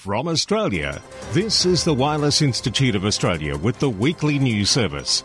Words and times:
From 0.00 0.28
Australia, 0.28 1.02
this 1.32 1.66
is 1.66 1.84
the 1.84 1.92
Wireless 1.92 2.40
Institute 2.40 2.94
of 2.96 3.04
Australia 3.04 3.54
with 3.58 3.78
the 3.80 3.90
weekly 3.90 4.38
news 4.38 4.70
service. 4.70 5.24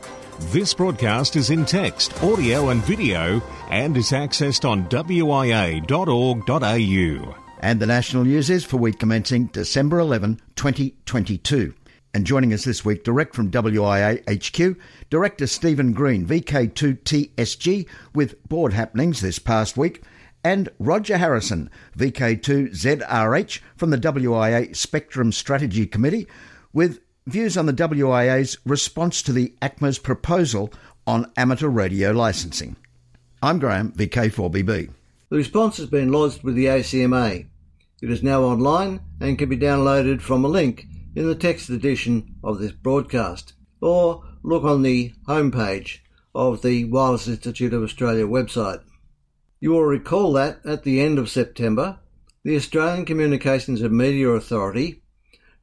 This 0.52 0.74
broadcast 0.74 1.38
is 1.38 1.50
in 1.50 1.64
text, 1.64 2.22
audio, 2.22 2.68
and 2.68 2.84
video 2.84 3.42
and 3.70 3.96
is 3.96 4.12
accessed 4.12 4.70
on 4.70 4.84
wia.org.au. 4.90 5.86
And 7.62 7.80
the 7.80 7.86
national 7.86 8.26
news 8.26 8.50
is 8.50 8.66
for 8.66 8.76
week 8.76 9.00
commencing 9.00 9.46
December 9.46 10.00
11, 10.00 10.42
2022. 10.58 11.74
And 12.14 12.26
joining 12.26 12.52
us 12.52 12.66
this 12.66 12.84
week, 12.84 13.06
direct 13.06 13.34
from 13.34 13.52
WIA 13.52 14.24
HQ, 14.28 14.78
Director 15.10 15.48
Stephen 15.48 15.94
Green, 15.94 16.28
VK2TSG, 16.28 17.88
with 18.14 18.44
board 18.50 18.74
happenings 18.74 19.22
this 19.22 19.40
past 19.40 19.78
week 19.78 20.04
and 20.46 20.70
Roger 20.78 21.18
Harrison, 21.18 21.72
VK2ZRH 21.98 23.62
from 23.76 23.90
the 23.90 23.98
WIA 23.98 24.76
Spectrum 24.76 25.32
Strategy 25.32 25.88
Committee, 25.88 26.28
with 26.72 27.00
views 27.26 27.58
on 27.58 27.66
the 27.66 27.74
WIA's 27.74 28.56
response 28.64 29.24
to 29.24 29.34
the 29.34 29.56
ACMA's 29.64 29.98
proposal 29.98 30.72
on 31.08 31.32
amateur 31.36 31.68
radio 31.68 32.12
licensing. 32.12 32.76
I'm 33.42 33.58
Graham, 33.58 33.92
VK4BB. 33.94 34.92
The 35.30 35.36
response 35.36 35.78
has 35.78 35.88
been 35.88 36.12
lodged 36.12 36.44
with 36.44 36.54
the 36.54 36.68
ACMA. 36.68 37.48
It 38.04 38.12
is 38.12 38.22
now 38.22 38.44
online 38.44 39.00
and 39.20 39.40
can 39.40 39.50
be 39.50 39.58
downloaded 39.58 40.22
from 40.22 40.46
a 40.46 40.48
link 40.48 40.86
in 41.16 41.28
the 41.28 41.34
text 41.34 41.72
edition 41.72 42.36
of 42.44 42.60
this 42.60 42.72
broadcast, 42.72 43.54
or 43.82 44.24
look 44.44 44.64
on 44.64 44.84
the 44.84 45.12
homepage 45.28 46.02
of 46.36 46.62
the 46.62 46.86
Wireless 46.86 47.28
Institute 47.28 47.74
of 47.74 47.82
Australia 47.82 48.28
website. 48.28 48.84
You 49.62 49.72
will 49.72 49.86
recall 49.86 50.34
that 50.34 50.60
at 50.66 50.84
the 50.84 51.00
end 51.00 51.18
of 51.18 51.30
September, 51.30 52.00
the 52.44 52.58
Australian 52.58 53.06
Communications 53.06 53.82
and 53.82 53.98
Media 53.98 54.28
Authority 54.30 55.02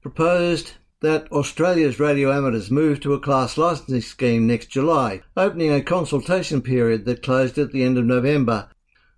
proposed 0.01 0.73
that 1.03 1.31
Australia's 1.31 2.01
radio 2.01 2.33
amateurs 2.33 2.71
move 2.71 3.01
to 3.01 3.13
a 3.13 3.21
class 3.21 3.59
licensing 3.59 4.01
scheme 4.01 4.47
next 4.47 4.67
July, 4.67 5.21
opening 5.37 5.73
a 5.73 5.83
consultation 5.83 6.63
period 6.63 7.05
that 7.05 7.23
closed 7.23 7.59
at 7.59 7.73
the 7.73 7.85
end 7.85 7.99
of 7.99 8.05
November. 8.07 8.71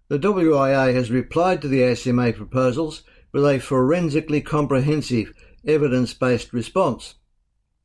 The 0.09 0.19
WIA 0.19 0.93
has 0.93 1.11
replied 1.11 1.63
to 1.63 1.69
the 1.69 1.83
ACMA 1.83 2.35
proposals 2.35 3.05
with 3.33 3.45
a 3.45 3.61
forensically 3.61 4.41
comprehensive, 4.41 5.33
evidence 5.65 6.15
based 6.15 6.53
response. 6.53 7.15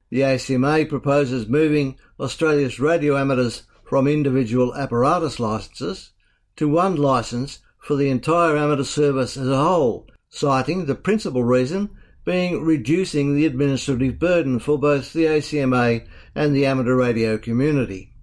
The 0.09 0.22
ACMA 0.22 0.89
proposes 0.89 1.47
moving 1.47 1.97
Australia's 2.19 2.80
radio 2.80 3.16
amateurs 3.16 3.63
from 3.83 4.08
individual 4.08 4.75
apparatus 4.75 5.39
licences 5.39 6.11
to 6.59 6.67
one 6.67 6.97
licence 6.97 7.59
for 7.77 7.95
the 7.95 8.09
entire 8.09 8.57
amateur 8.57 8.83
service 8.83 9.38
as 9.38 9.47
a 9.47 9.63
whole, 9.63 10.05
citing 10.27 10.85
the 10.85 10.93
principal 10.93 11.41
reason 11.41 11.89
being 12.25 12.61
reducing 12.61 13.33
the 13.33 13.45
administrative 13.45 14.19
burden 14.19 14.59
for 14.59 14.77
both 14.77 15.13
the 15.13 15.23
ACMA 15.23 16.05
and 16.35 16.53
the 16.53 16.66
amateur 16.66 16.95
radio 16.95 17.38
community. 17.38 18.13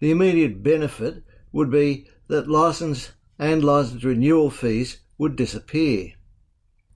The 0.00 0.10
immediate 0.10 0.60
benefit 0.60 1.22
would 1.52 1.70
be 1.70 2.08
that 2.26 2.50
licence 2.50 3.12
and 3.38 3.62
licence 3.62 4.02
renewal 4.02 4.50
fees 4.50 4.98
would 5.16 5.36
disappear. 5.36 6.14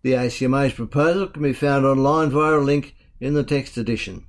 The 0.03 0.15
ACMA's 0.15 0.73
proposal 0.73 1.29
can 1.29 1.45
be 1.45 1.53
found 1.53 1.87
online 1.87 2.31
via 2.31 2.59
a 2.59 2.61
link 2.61 2.97
in 3.21 3.35
the 3.35 3.45
text 3.45 3.77
edition. 3.77 4.27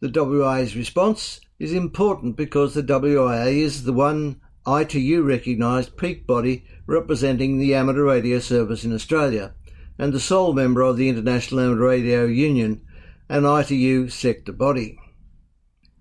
The 0.00 0.08
WIA's 0.08 0.74
response 0.74 1.40
is 1.60 1.72
important 1.72 2.36
because 2.36 2.74
the 2.74 2.82
WIA 2.82 3.58
is 3.58 3.84
the 3.84 3.92
one 3.92 4.40
ITU 4.66 5.22
recognised 5.22 5.96
peak 5.96 6.26
body 6.26 6.64
representing 6.86 7.58
the 7.58 7.74
amateur 7.74 8.04
radio 8.04 8.38
service 8.38 8.84
in 8.84 8.94
Australia 8.94 9.54
and 9.98 10.12
the 10.12 10.20
sole 10.20 10.52
member 10.52 10.80
of 10.80 10.96
the 10.96 11.08
International 11.08 11.60
Amateur 11.60 11.86
Radio 11.86 12.24
Union, 12.24 12.80
an 13.28 13.44
ITU 13.44 14.08
sector 14.08 14.52
body. 14.52 14.98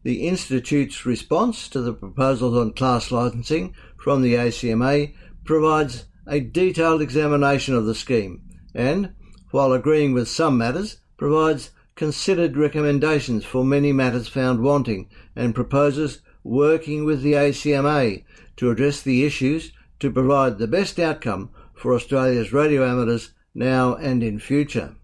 The 0.04 0.28
Institute's 0.28 1.06
response 1.06 1.68
to 1.70 1.82
the 1.82 1.94
proposals 1.94 2.58
on 2.58 2.74
class 2.74 3.12
licensing 3.12 3.76
from 3.98 4.22
the 4.22 4.36
ACMA 4.36 5.14
provides 5.46 6.06
a 6.26 6.40
detailed 6.40 7.02
examination 7.02 7.76
of 7.76 7.86
the 7.86 7.96
scheme 7.96 8.42
and, 8.74 9.14
while 9.52 9.74
agreeing 9.74 10.14
with 10.14 10.28
some 10.28 10.58
matters, 10.58 10.98
provides 11.18 11.72
considered 11.96 12.58
recommendations 12.58 13.46
for 13.46 13.64
many 13.64 13.92
matters 13.92 14.28
found 14.28 14.62
wanting 14.62 15.08
and 15.36 15.54
proposes 15.54 16.22
working 16.44 17.06
with 17.06 17.22
the 17.22 17.34
ACMA 17.34 18.24
to 18.58 18.72
address 18.72 19.02
the 19.02 19.26
issues 19.26 19.72
to 20.00 20.12
provide 20.12 20.58
the 20.58 20.68
best 20.68 21.00
outcome 21.00 21.50
for 21.74 21.94
Australia's 21.94 22.54
radio 22.54 22.88
amateurs 22.88 23.34
now 23.54 23.96
and 23.96 24.24
in 24.24 24.40
future. 24.40 24.96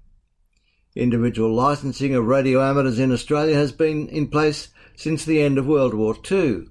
Individual 0.96 1.54
licensing 1.54 2.16
of 2.16 2.26
radio 2.26 2.62
amateurs 2.62 3.00
in 3.00 3.12
Australia 3.12 3.56
has 3.56 3.72
been 3.72 4.08
in 4.10 4.28
place 4.28 4.70
since 4.96 5.24
the 5.24 5.42
end 5.42 5.58
of 5.58 5.68
World 5.68 5.94
War 5.94 6.16
II. 6.30 6.66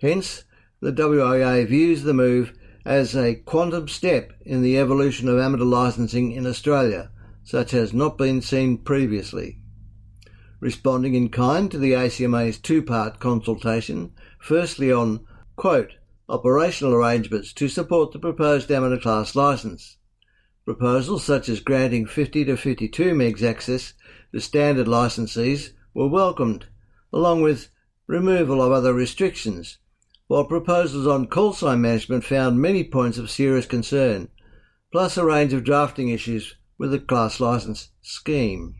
Hence, 0.00 0.44
the 0.80 0.92
WIA 0.92 1.66
views 1.66 2.02
the 2.02 2.14
move 2.14 2.52
as 2.84 3.16
a 3.16 3.34
quantum 3.34 3.88
step 3.88 4.32
in 4.44 4.62
the 4.62 4.78
evolution 4.78 5.28
of 5.28 5.38
amateur 5.38 5.64
licensing 5.64 6.32
in 6.32 6.46
Australia, 6.46 7.10
such 7.42 7.72
as 7.72 7.94
not 7.94 8.18
been 8.18 8.42
seen 8.42 8.76
previously. 8.76 9.58
Responding 10.60 11.14
in 11.14 11.30
kind 11.30 11.70
to 11.70 11.78
the 11.78 11.92
ACMA's 11.92 12.58
two 12.58 12.82
part 12.82 13.18
consultation, 13.18 14.12
firstly 14.38 14.92
on, 14.92 15.26
quote, 15.56 15.94
operational 16.28 16.94
arrangements 16.94 17.52
to 17.52 17.68
support 17.68 18.12
the 18.12 18.18
proposed 18.18 18.70
amateur 18.70 18.98
class 18.98 19.34
license. 19.34 19.98
Proposals 20.64 21.24
such 21.24 21.48
as 21.48 21.60
granting 21.60 22.06
50 22.06 22.46
to 22.46 22.56
52 22.56 23.12
megs 23.12 23.42
access 23.42 23.92
to 24.32 24.40
standard 24.40 24.86
licensees 24.86 25.72
were 25.92 26.08
welcomed, 26.08 26.66
along 27.12 27.42
with 27.42 27.68
removal 28.06 28.62
of 28.62 28.72
other 28.72 28.94
restrictions, 28.94 29.78
while 30.26 30.44
proposals 30.44 31.06
on 31.06 31.26
call 31.26 31.52
sign 31.52 31.82
management 31.82 32.24
found 32.24 32.60
many 32.60 32.82
points 32.82 33.18
of 33.18 33.30
serious 33.30 33.66
concern, 33.66 34.28
plus 34.90 35.18
a 35.18 35.24
range 35.24 35.52
of 35.52 35.64
drafting 35.64 36.08
issues 36.08 36.56
with 36.78 36.90
the 36.90 36.98
class 36.98 37.40
license 37.40 37.90
scheme. 38.00 38.74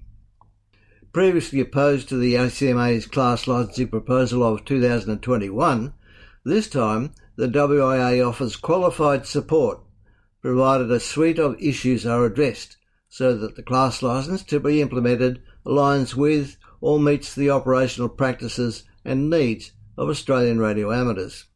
Previously 1.12 1.60
opposed 1.60 2.08
to 2.08 2.16
the 2.16 2.34
ACMA's 2.34 3.06
class 3.06 3.46
licensing 3.46 3.88
proposal 3.88 4.42
of 4.42 4.64
2021, 4.64 5.92
this 6.44 6.68
time 6.68 7.12
the 7.36 7.48
WIA 7.48 8.26
offers 8.26 8.56
qualified 8.56 9.26
support 9.26 9.80
provided 10.40 10.90
a 10.90 11.00
suite 11.00 11.38
of 11.38 11.56
issues 11.60 12.04
are 12.04 12.26
addressed 12.26 12.76
so 13.08 13.36
that 13.36 13.56
the 13.56 13.62
class 13.62 14.02
license 14.02 14.42
to 14.42 14.60
be 14.60 14.80
implemented 14.80 15.42
aligns 15.64 16.14
with 16.14 16.56
or 16.80 17.00
meets 17.00 17.34
the 17.34 17.48
operational 17.48 18.08
practices 18.08 18.84
and 19.04 19.30
needs 19.30 19.72
of 19.96 20.08
Australian 20.08 20.58
radio 20.58 20.92
amateurs. 20.92 21.46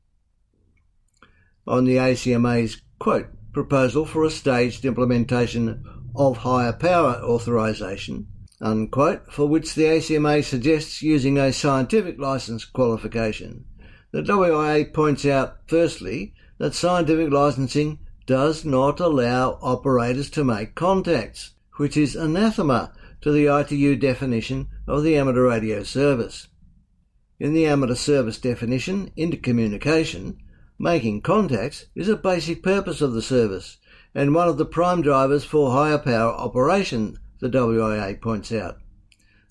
On 1.67 1.85
the 1.85 1.97
ACMA's 1.97 2.81
quote 2.99 3.27
proposal 3.53 4.07
for 4.07 4.25
a 4.25 4.31
staged 4.31 4.85
implementation 4.85 5.85
of 6.17 6.39
higher 6.39 6.73
power 6.73 7.21
authorisation, 7.23 8.27
unquote, 8.61 9.31
for 9.31 9.47
which 9.47 9.75
the 9.75 9.85
ACMA 9.85 10.43
suggests 10.43 11.03
using 11.03 11.39
a 11.39 11.53
scientific 11.53 12.19
licence 12.19 12.65
qualification, 12.65 13.65
the 14.11 14.23
WIA 14.23 14.93
points 14.93 15.27
out, 15.27 15.59
firstly, 15.67 16.35
that 16.59 16.75
scientific 16.75 17.31
licensing 17.31 17.99
does 18.27 18.65
not 18.65 19.01
allow 19.01 19.59
operators 19.63 20.31
to 20.31 20.45
make 20.45 20.75
contacts, 20.75 21.53
which 21.77 21.97
is 21.97 22.17
anathema 22.17 22.93
to 23.21 23.33
the 23.33 23.47
ITU 23.47 23.97
definition 23.97 24.69
of 24.87 25.03
the 25.03 25.17
amateur 25.17 25.49
radio 25.49 25.83
service. 25.83 26.49
In 27.39 27.53
the 27.53 27.67
amateur 27.67 27.95
service 27.95 28.39
definition, 28.39 29.11
intercommunication, 29.17 30.39
making 30.79 31.23
contacts 31.23 31.87
is 31.95 32.09
a 32.09 32.17
basic 32.17 32.63
purpose 32.63 33.01
of 33.01 33.13
the 33.13 33.23
service 33.23 33.79
and 34.15 34.35
one 34.35 34.49
of 34.49 34.59
the 34.59 34.65
prime 34.65 35.03
drivers 35.03 35.45
for 35.45 35.71
higher 35.71 35.99
power 35.99 36.33
operation, 36.33 37.19
the 37.41 37.49
WIA 37.49 38.21
points 38.21 38.51
out. 38.51 38.79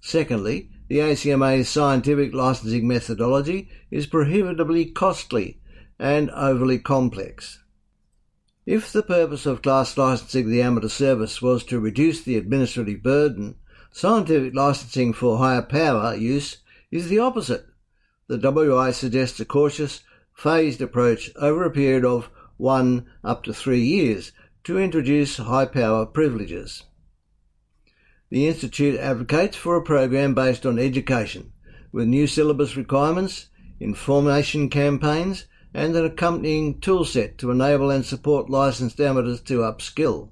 Secondly, 0.02 0.70
the 0.88 1.00
ACMA's 1.00 1.70
scientific 1.70 2.34
licensing 2.34 2.88
methodology 2.88 3.70
is 3.92 4.06
prohibitively 4.06 4.86
costly 4.86 5.60
and 6.00 6.30
overly 6.32 6.80
complex. 6.80 7.60
If 8.66 8.92
the 8.92 9.04
purpose 9.04 9.46
of 9.46 9.62
class 9.62 9.98
licensing 9.98 10.50
the 10.50 10.62
amateur 10.62 10.90
service 10.90 11.42
was 11.42 11.64
to 11.66 11.80
reduce 11.80 12.22
the 12.22 12.38
administrative 12.38 13.02
burden, 13.02 13.56
scientific 13.92 14.54
licensing 14.54 15.14
for 15.14 15.38
higher 15.38 15.62
power 15.62 16.16
use 16.16 16.58
is 16.92 17.10
the 17.10 17.20
opposite. 17.20 17.66
The 18.28 18.38
WI 18.38 18.92
suggests 18.92 19.40
a 19.40 19.46
cautious, 19.46 20.04
phased 20.34 20.82
approach 20.82 21.32
over 21.38 21.64
a 21.64 21.72
period 21.72 22.06
of 22.06 22.30
one 22.58 23.06
up 23.24 23.44
to 23.44 23.54
three 23.54 23.82
years 23.82 24.32
to 24.66 24.78
introduce 24.78 25.38
high 25.38 25.66
power 25.66 26.06
privileges. 26.06 26.84
The 28.30 28.48
Institute 28.48 29.00
advocates 29.00 29.56
for 29.56 29.78
a 29.78 29.82
program 29.82 30.34
based 30.34 30.66
on 30.66 30.78
education, 30.78 31.54
with 31.94 32.08
new 32.08 32.28
syllabus 32.28 32.76
requirements, 32.76 33.48
information 33.80 34.70
campaigns, 34.70 35.46
and 35.74 35.96
an 35.96 36.04
accompanying 36.04 36.82
toolset 36.82 37.38
to 37.38 37.52
enable 37.52 37.90
and 37.90 38.06
support 38.06 38.50
licensed 38.50 39.00
amateurs 39.00 39.40
to 39.42 39.60
upskill. 39.60 40.32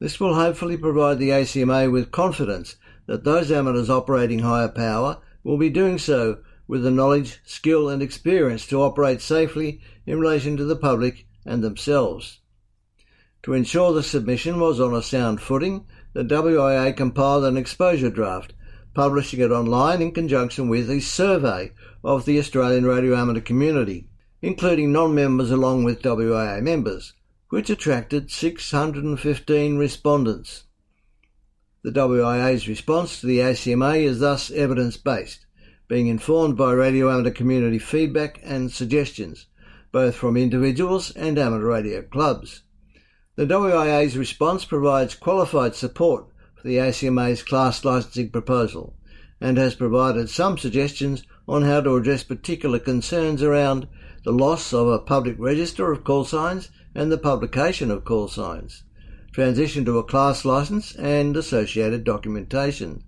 This 0.00 0.18
will 0.18 0.34
hopefully 0.34 0.76
provide 0.76 1.20
the 1.20 1.30
ACMA 1.30 1.90
with 1.92 2.10
confidence 2.10 2.76
that 3.06 3.22
those 3.22 3.52
amateurs 3.52 3.90
operating 3.90 4.40
higher 4.40 4.68
power 4.68 5.18
will 5.44 5.56
be 5.56 5.70
doing 5.70 5.98
so 5.98 6.38
with 6.66 6.82
the 6.82 6.90
knowledge, 6.90 7.40
skill, 7.44 7.88
and 7.88 8.02
experience 8.02 8.66
to 8.66 8.82
operate 8.82 9.20
safely 9.20 9.80
in 10.04 10.18
relation 10.18 10.56
to 10.56 10.64
the 10.64 10.76
public 10.76 11.26
and 11.46 11.62
themselves. 11.62 12.40
To 13.44 13.52
ensure 13.54 13.92
the 13.92 14.02
submission 14.02 14.58
was 14.58 14.80
on 14.80 14.94
a 14.94 15.02
sound 15.02 15.40
footing, 15.40 15.86
the 16.14 16.24
WIA 16.24 16.96
compiled 16.96 17.44
an 17.44 17.56
exposure 17.56 18.10
draft, 18.10 18.54
publishing 18.94 19.40
it 19.40 19.50
online 19.50 20.00
in 20.00 20.10
conjunction 20.10 20.68
with 20.68 20.90
a 20.90 21.00
survey 21.00 21.70
of 22.02 22.24
the 22.24 22.38
Australian 22.38 22.84
radio 22.84 23.14
amateur 23.14 23.40
community, 23.40 24.08
including 24.40 24.90
non 24.90 25.14
members 25.14 25.50
along 25.50 25.84
with 25.84 26.02
WIA 26.02 26.62
members, 26.62 27.12
which 27.50 27.70
attracted 27.70 28.30
615 28.30 29.76
respondents. 29.76 30.64
The 31.82 31.92
WIA's 31.92 32.68
response 32.68 33.20
to 33.20 33.26
the 33.26 33.38
ACMA 33.38 34.02
is 34.02 34.20
thus 34.20 34.50
evidence 34.50 34.96
based, 34.96 35.46
being 35.88 36.06
informed 36.06 36.56
by 36.56 36.72
radio 36.72 37.10
amateur 37.10 37.30
community 37.30 37.78
feedback 37.78 38.40
and 38.42 38.72
suggestions, 38.72 39.46
both 39.92 40.14
from 40.14 40.36
individuals 40.36 41.10
and 41.12 41.38
amateur 41.38 41.66
radio 41.66 42.02
clubs. 42.02 42.62
The 43.38 43.46
WIA's 43.46 44.18
response 44.18 44.64
provides 44.64 45.14
qualified 45.14 45.76
support 45.76 46.26
for 46.56 46.66
the 46.66 46.78
ACMA's 46.78 47.44
class 47.44 47.84
licensing 47.84 48.30
proposal 48.30 48.96
and 49.40 49.56
has 49.56 49.76
provided 49.76 50.28
some 50.28 50.58
suggestions 50.58 51.22
on 51.46 51.62
how 51.62 51.82
to 51.82 51.94
address 51.94 52.24
particular 52.24 52.80
concerns 52.80 53.40
around 53.40 53.86
the 54.24 54.32
loss 54.32 54.74
of 54.74 54.88
a 54.88 54.98
public 54.98 55.36
register 55.38 55.92
of 55.92 56.02
call 56.02 56.24
signs 56.24 56.68
and 56.96 57.12
the 57.12 57.16
publication 57.16 57.92
of 57.92 58.04
call 58.04 58.26
signs, 58.26 58.82
transition 59.30 59.84
to 59.84 59.98
a 59.98 60.02
class 60.02 60.44
license 60.44 60.96
and 60.96 61.36
associated 61.36 62.02
documentation, 62.02 63.04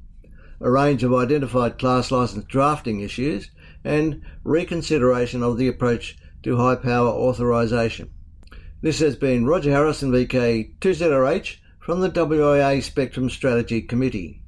a 0.61 0.71
range 0.71 1.03
of 1.03 1.12
identified 1.12 1.76
class 1.76 2.12
license 2.12 2.44
drafting 2.44 3.00
issues, 3.00 3.50
and 3.83 4.23
reconsideration 4.44 5.43
of 5.43 5.59
the 5.59 5.67
approach 5.67 6.17
to 6.44 6.56
high 6.56 6.76
power 6.76 7.09
authorization. 7.09 8.12
This 8.82 9.00
has 9.00 9.15
been 9.15 9.44
Roger 9.44 9.73
Harrison, 9.73 10.11
VK2ZRH, 10.11 11.56
from 11.81 12.00
the 12.00 12.09
WIA 12.09 12.82
Spectrum 12.82 13.29
Strategy 13.29 13.82
Committee. 13.82 14.41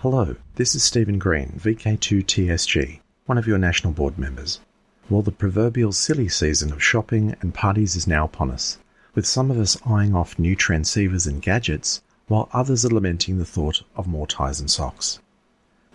Hello, 0.00 0.36
this 0.56 0.74
is 0.74 0.82
Stephen 0.82 1.18
Green, 1.18 1.58
VK2TSG, 1.58 3.00
one 3.24 3.38
of 3.38 3.46
your 3.46 3.56
National 3.56 3.94
Board 3.94 4.18
members. 4.18 4.60
Well, 5.08 5.22
the 5.22 5.32
proverbial 5.32 5.92
silly 5.92 6.28
season 6.28 6.70
of 6.70 6.82
shopping 6.82 7.34
and 7.40 7.54
parties 7.54 7.96
is 7.96 8.06
now 8.06 8.26
upon 8.26 8.50
us, 8.50 8.76
with 9.14 9.24
some 9.24 9.50
of 9.50 9.58
us 9.58 9.78
eyeing 9.86 10.14
off 10.14 10.38
new 10.38 10.54
transceivers 10.54 11.26
and 11.26 11.40
gadgets, 11.40 12.02
while 12.26 12.50
others 12.52 12.84
are 12.84 12.90
lamenting 12.90 13.38
the 13.38 13.46
thought 13.46 13.82
of 13.96 14.06
more 14.06 14.26
ties 14.26 14.60
and 14.60 14.70
socks. 14.70 15.18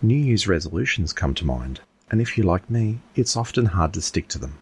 New 0.02 0.18
Year's 0.18 0.48
resolutions 0.48 1.12
come 1.12 1.32
to 1.34 1.46
mind, 1.46 1.78
and 2.10 2.20
if 2.20 2.36
you're 2.36 2.44
like 2.44 2.68
me, 2.68 2.98
it's 3.14 3.36
often 3.36 3.66
hard 3.66 3.94
to 3.94 4.02
stick 4.02 4.26
to 4.30 4.38
them. 4.40 4.58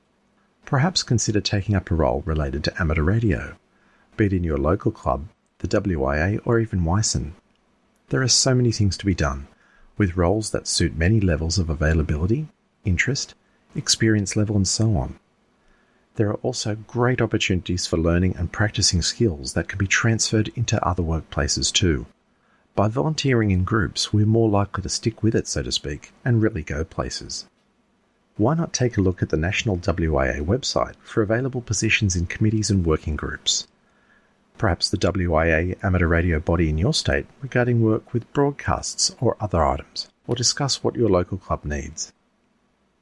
Perhaps 0.73 1.03
consider 1.03 1.43
taking 1.43 1.75
up 1.75 1.91
a 1.91 1.95
role 1.95 2.23
related 2.25 2.65
to 2.65 2.81
amateur 2.81 3.03
radio, 3.03 3.57
be 4.17 4.25
it 4.25 4.33
in 4.33 4.43
your 4.43 4.57
local 4.57 4.91
club, 4.91 5.29
the 5.59 5.69
WIA, 5.69 6.41
or 6.47 6.59
even 6.59 6.87
WICEN. 6.87 7.35
There 8.09 8.23
are 8.23 8.27
so 8.27 8.55
many 8.55 8.73
things 8.73 8.97
to 8.97 9.05
be 9.05 9.15
done, 9.15 9.49
with 9.99 10.17
roles 10.17 10.51
that 10.53 10.67
suit 10.67 10.97
many 10.97 11.21
levels 11.21 11.59
of 11.59 11.69
availability, 11.69 12.49
interest, 12.87 13.35
experience 13.75 14.35
level, 14.35 14.57
and 14.57 14.67
so 14.67 14.97
on. 14.97 15.19
There 16.15 16.31
are 16.31 16.41
also 16.41 16.75
great 16.75 17.21
opportunities 17.21 17.87
for 17.87 17.99
learning 17.99 18.37
and 18.37 18.51
practicing 18.51 19.03
skills 19.03 19.53
that 19.53 19.69
can 19.69 19.77
be 19.77 19.87
transferred 19.87 20.51
into 20.57 20.83
other 20.83 21.03
workplaces 21.03 21.71
too. 21.71 22.07
By 22.75 22.89
volunteering 22.89 23.51
in 23.51 23.65
groups, 23.65 24.11
we're 24.15 24.25
more 24.25 24.49
likely 24.49 24.85
to 24.85 24.89
stick 24.89 25.23
with 25.23 25.35
it, 25.35 25.47
so 25.47 25.63
to 25.63 25.71
speak, 25.71 26.15
and 26.25 26.41
really 26.41 26.63
go 26.63 26.83
places 26.83 27.45
why 28.39 28.55
not 28.55 28.73
take 28.73 28.97
a 28.97 29.03
look 29.03 29.23
at 29.23 29.29
the 29.29 29.37
National 29.37 29.77
WIA 29.77 30.41
website 30.41 30.95
for 31.03 31.23
available 31.23 31.61
positions 31.61 32.17
in 32.17 32.25
committees 32.25 32.71
and 32.71 32.87
working 32.87 33.15
groups? 33.15 33.69
Perhaps 34.57 34.89
the 34.89 34.97
WIA 34.97 35.77
amateur 35.83 36.07
radio 36.07 36.41
body 36.41 36.71
in 36.71 36.79
your 36.79 36.95
state 36.95 37.27
regarding 37.43 37.83
work 37.83 38.15
with 38.15 38.33
broadcasts 38.33 39.15
or 39.21 39.37
other 39.39 39.63
items, 39.63 40.09
or 40.27 40.35
discuss 40.35 40.83
what 40.83 40.97
your 40.97 41.11
local 41.11 41.37
club 41.37 41.65
needs. 41.65 42.13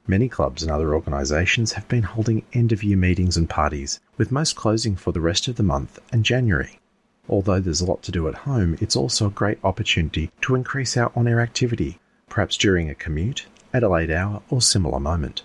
Many 0.05 0.27
clubs 0.27 0.63
and 0.63 0.71
other 0.71 0.93
organisations 0.93 1.73
have 1.73 1.87
been 1.87 2.03
holding 2.03 2.43
end 2.51 2.73
of 2.73 2.83
year 2.83 2.97
meetings 2.97 3.37
and 3.37 3.49
parties, 3.49 4.01
with 4.17 4.31
most 4.31 4.57
closing 4.57 4.97
for 4.97 5.13
the 5.13 5.21
rest 5.21 5.47
of 5.47 5.55
the 5.55 5.63
month 5.63 5.97
and 6.11 6.25
January. 6.25 6.79
Although 7.29 7.61
there's 7.61 7.81
a 7.81 7.85
lot 7.85 8.01
to 8.03 8.11
do 8.11 8.27
at 8.27 8.35
home, 8.49 8.77
it's 8.81 8.95
also 8.97 9.27
a 9.27 9.31
great 9.31 9.59
opportunity 9.63 10.29
to 10.41 10.55
increase 10.55 10.97
our 10.97 11.11
on 11.15 11.27
air 11.27 11.39
activity, 11.39 11.99
perhaps 12.27 12.57
during 12.57 12.89
a 12.89 12.95
commute, 12.95 13.45
at 13.73 13.83
a 13.83 13.89
late 13.89 14.11
hour 14.11 14.41
or 14.49 14.61
similar 14.61 14.99
moment. 14.99 15.43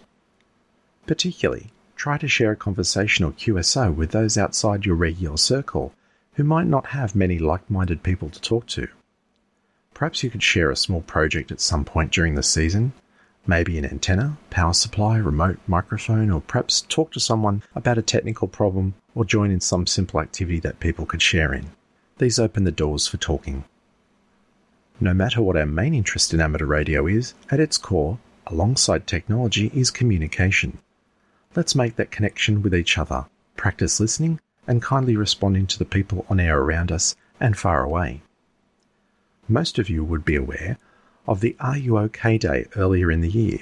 Particularly, 1.06 1.70
try 1.94 2.18
to 2.18 2.28
share 2.28 2.52
a 2.52 2.56
conversation 2.56 3.24
or 3.24 3.32
QSO 3.32 3.94
with 3.94 4.10
those 4.10 4.36
outside 4.36 4.84
your 4.84 4.96
regular 4.96 5.36
circle 5.36 5.92
who 6.34 6.44
might 6.44 6.66
not 6.66 6.86
have 6.86 7.14
many 7.14 7.38
like 7.38 7.70
minded 7.70 8.02
people 8.02 8.28
to 8.28 8.40
talk 8.40 8.66
to. 8.66 8.88
Perhaps 9.94 10.22
you 10.22 10.30
could 10.30 10.42
share 10.42 10.70
a 10.70 10.76
small 10.76 11.00
project 11.00 11.50
at 11.50 11.60
some 11.60 11.84
point 11.84 12.12
during 12.12 12.34
the 12.34 12.42
season, 12.42 12.92
maybe 13.46 13.78
an 13.78 13.86
antenna, 13.86 14.36
power 14.50 14.74
supply, 14.74 15.16
remote 15.16 15.58
microphone, 15.66 16.30
or 16.30 16.42
perhaps 16.42 16.82
talk 16.82 17.12
to 17.12 17.20
someone 17.20 17.62
about 17.74 17.96
a 17.96 18.02
technical 18.02 18.48
problem 18.48 18.94
or 19.14 19.24
join 19.24 19.50
in 19.50 19.60
some 19.60 19.86
simple 19.86 20.20
activity 20.20 20.60
that 20.60 20.80
people 20.80 21.06
could 21.06 21.22
share 21.22 21.54
in. 21.54 21.70
These 22.18 22.38
open 22.38 22.64
the 22.64 22.72
doors 22.72 23.06
for 23.06 23.16
talking. 23.16 23.64
No 24.98 25.12
matter 25.12 25.42
what 25.42 25.56
our 25.56 25.66
main 25.66 25.94
interest 25.94 26.32
in 26.32 26.40
amateur 26.40 26.64
radio 26.64 27.06
is, 27.06 27.34
at 27.50 27.60
its 27.60 27.76
core, 27.76 28.18
alongside 28.46 29.06
technology, 29.06 29.70
is 29.74 29.90
communication. 29.90 30.78
Let's 31.54 31.74
make 31.74 31.96
that 31.96 32.10
connection 32.10 32.62
with 32.62 32.74
each 32.74 32.96
other, 32.96 33.26
practice 33.56 34.00
listening, 34.00 34.40
and 34.66 34.82
kindly 34.82 35.16
responding 35.16 35.66
to 35.66 35.78
the 35.78 35.84
people 35.84 36.24
on 36.30 36.40
air 36.40 36.58
around 36.58 36.90
us 36.90 37.14
and 37.38 37.56
far 37.58 37.82
away. 37.82 38.22
Most 39.48 39.78
of 39.78 39.90
you 39.90 40.02
would 40.02 40.24
be 40.24 40.36
aware 40.36 40.78
of 41.26 41.40
the 41.40 41.56
Are 41.60 41.76
You 41.76 41.98
OK 41.98 42.38
Day 42.38 42.66
earlier 42.74 43.10
in 43.10 43.20
the 43.20 43.30
year, 43.30 43.58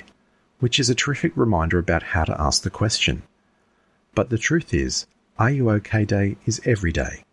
which 0.60 0.78
is 0.78 0.88
a 0.88 0.94
terrific 0.94 1.36
reminder 1.36 1.78
about 1.78 2.02
how 2.02 2.24
to 2.24 2.40
ask 2.40 2.62
the 2.62 2.70
question. 2.70 3.24
But 4.14 4.30
the 4.30 4.38
truth 4.38 4.72
is, 4.72 5.06
Are 5.38 5.50
You 5.50 5.70
OK 5.70 6.04
Day 6.04 6.36
is 6.46 6.60
every 6.64 6.92
day. 6.92 7.24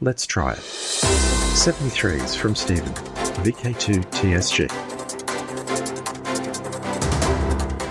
Let's 0.00 0.26
try 0.26 0.52
it. 0.52 0.58
73s 0.58 2.36
from 2.36 2.54
Stephen. 2.54 3.11
VK2 3.40 4.04
TSG. 4.10 4.68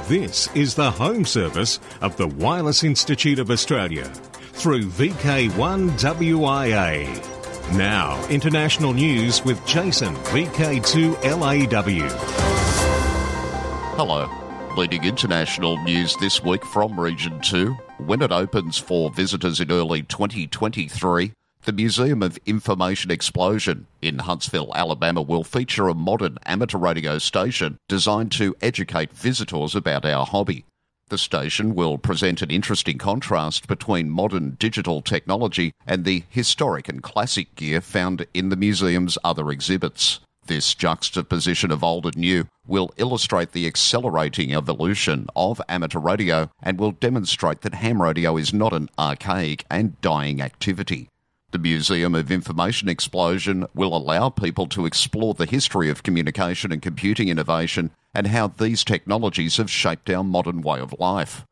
This 0.08 0.48
is 0.56 0.75
the 0.75 0.92
home 0.92 1.25
service 1.25 1.80
of 2.01 2.16
the 2.18 2.27
Wireless 2.27 2.84
Institute 2.84 3.39
of 3.39 3.50
Australia 3.50 4.06
through 4.54 4.84
VK1WIA. 4.84 7.08
Now, 7.77 8.24
international 8.27 8.94
news 8.94 9.44
with 9.44 9.66
Jason, 9.66 10.13
VK2LAW. 10.16 12.10
Hello. 13.96 14.30
Leading 14.77 15.04
international 15.04 15.82
news 15.84 16.16
this 16.18 16.44
week 16.44 16.63
from 16.63 17.00
Region 17.00 17.42
2. 17.42 17.75
When 18.06 18.22
it 18.22 18.32
opens 18.32 18.77
for 18.77 19.10
visitors 19.10 19.60
in 19.60 19.72
early 19.72 20.04
2023, 20.04 21.34
the 21.63 21.72
Museum 21.72 22.24
of 22.24 22.39
Information 22.48 23.12
Explosion 23.12 23.86
in 24.01 24.20
Huntsville, 24.20 24.72
Alabama 24.74 25.22
will 25.22 25.44
feature 25.44 25.88
a 25.88 25.94
modern 25.94 26.39
amateur 26.44 26.80
radio 26.80 27.20
station 27.20 27.77
designed 27.88 28.32
to 28.32 28.56
educate 28.62 29.13
visitors 29.13 29.75
about 29.75 30.03
our 30.03 30.25
hobby. 30.25 30.65
The 31.10 31.20
station 31.20 31.75
will 31.75 32.00
present 32.00 32.41
an 32.41 32.50
interesting 32.50 32.98
contrast 32.98 33.68
between 33.68 34.10
modern 34.10 34.51
digital 34.60 35.01
technology 35.03 35.72
and 35.86 36.03
the 36.03 36.24
historic 36.30 36.89
and 36.89 37.03
classic 37.03 37.53
gear 37.56 37.80
found 37.80 38.25
in 38.34 38.50
the 38.50 38.56
museum's 38.56 39.20
other 39.24 39.51
exhibits. 39.51 40.20
This 40.48 40.74
juxtaposition 40.74 41.70
of 41.70 41.84
old 41.84 42.08
and 42.08 42.18
new 42.18 42.48
will 42.65 42.91
illustrate 42.98 43.51
the 43.51 43.68
accelerating 43.68 44.56
evolution 44.56 45.27
of 45.36 45.62
amateur 45.70 46.00
radio 46.00 46.50
and 46.63 46.80
will 46.80 46.91
demonstrate 46.91 47.62
that 47.62 47.75
ham 47.75 48.01
radio 48.01 48.36
is 48.36 48.51
not 48.51 48.74
an 48.74 48.89
archaic 48.98 49.63
and 49.70 50.01
dying 50.01 50.41
activity. 50.41 51.08
The 51.51 51.60
Museum 51.60 52.15
of 52.15 52.31
Information 52.31 52.88
Explosion 52.88 53.67
will 53.74 53.93
allow 53.93 54.29
people 54.29 54.67
to 54.67 54.86
explore 54.86 55.34
the 55.34 55.46
history 55.46 55.89
of 55.89 56.01
communication 56.01 56.72
and 56.72 56.81
computing 56.81 57.27
innovation 57.27 57.91
and 58.13 58.27
how 58.27 58.48
these 58.48 58.86
technologies 58.86 59.58
have 59.58 59.70
shaped 59.70 60.10
our 60.10 60.24
modern 60.24 60.62
way 60.62 60.79
of 60.79 60.98
life. 60.98 61.46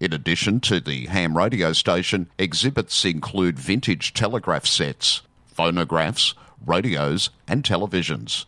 In 0.00 0.12
addition 0.12 0.58
to 0.60 0.80
the 0.80 1.06
ham 1.06 1.36
radio 1.36 1.72
station, 1.72 2.28
exhibits 2.36 3.04
include 3.04 3.60
vintage 3.60 4.12
telegraph 4.12 4.66
sets, 4.66 5.22
phonographs, 5.46 6.34
radios, 6.66 7.30
and 7.46 7.62
televisions. 7.62 8.44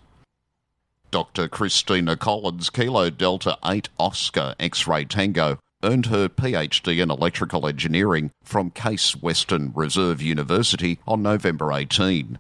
Dr. 1.13 1.47
Christina 1.47 2.17
Collins, 2.17 2.69
Kilo 2.69 3.11
Delta 3.11 3.57
8 3.65 3.89
Oscar 3.97 4.57
X 4.59 4.89
ray 4.89 5.05
Tango, 5.05 5.61
earned 5.83 6.07
her 6.07 6.29
PhD 6.29 7.03
in 7.03 7.11
electrical 7.11 7.67
engineering 7.67 8.31
from 8.43 8.71
Case 8.71 9.17
Western 9.17 9.73
Reserve 9.75 10.21
University 10.21 10.99
on 11.07 11.23
November 11.23 11.73
18. 11.73 12.39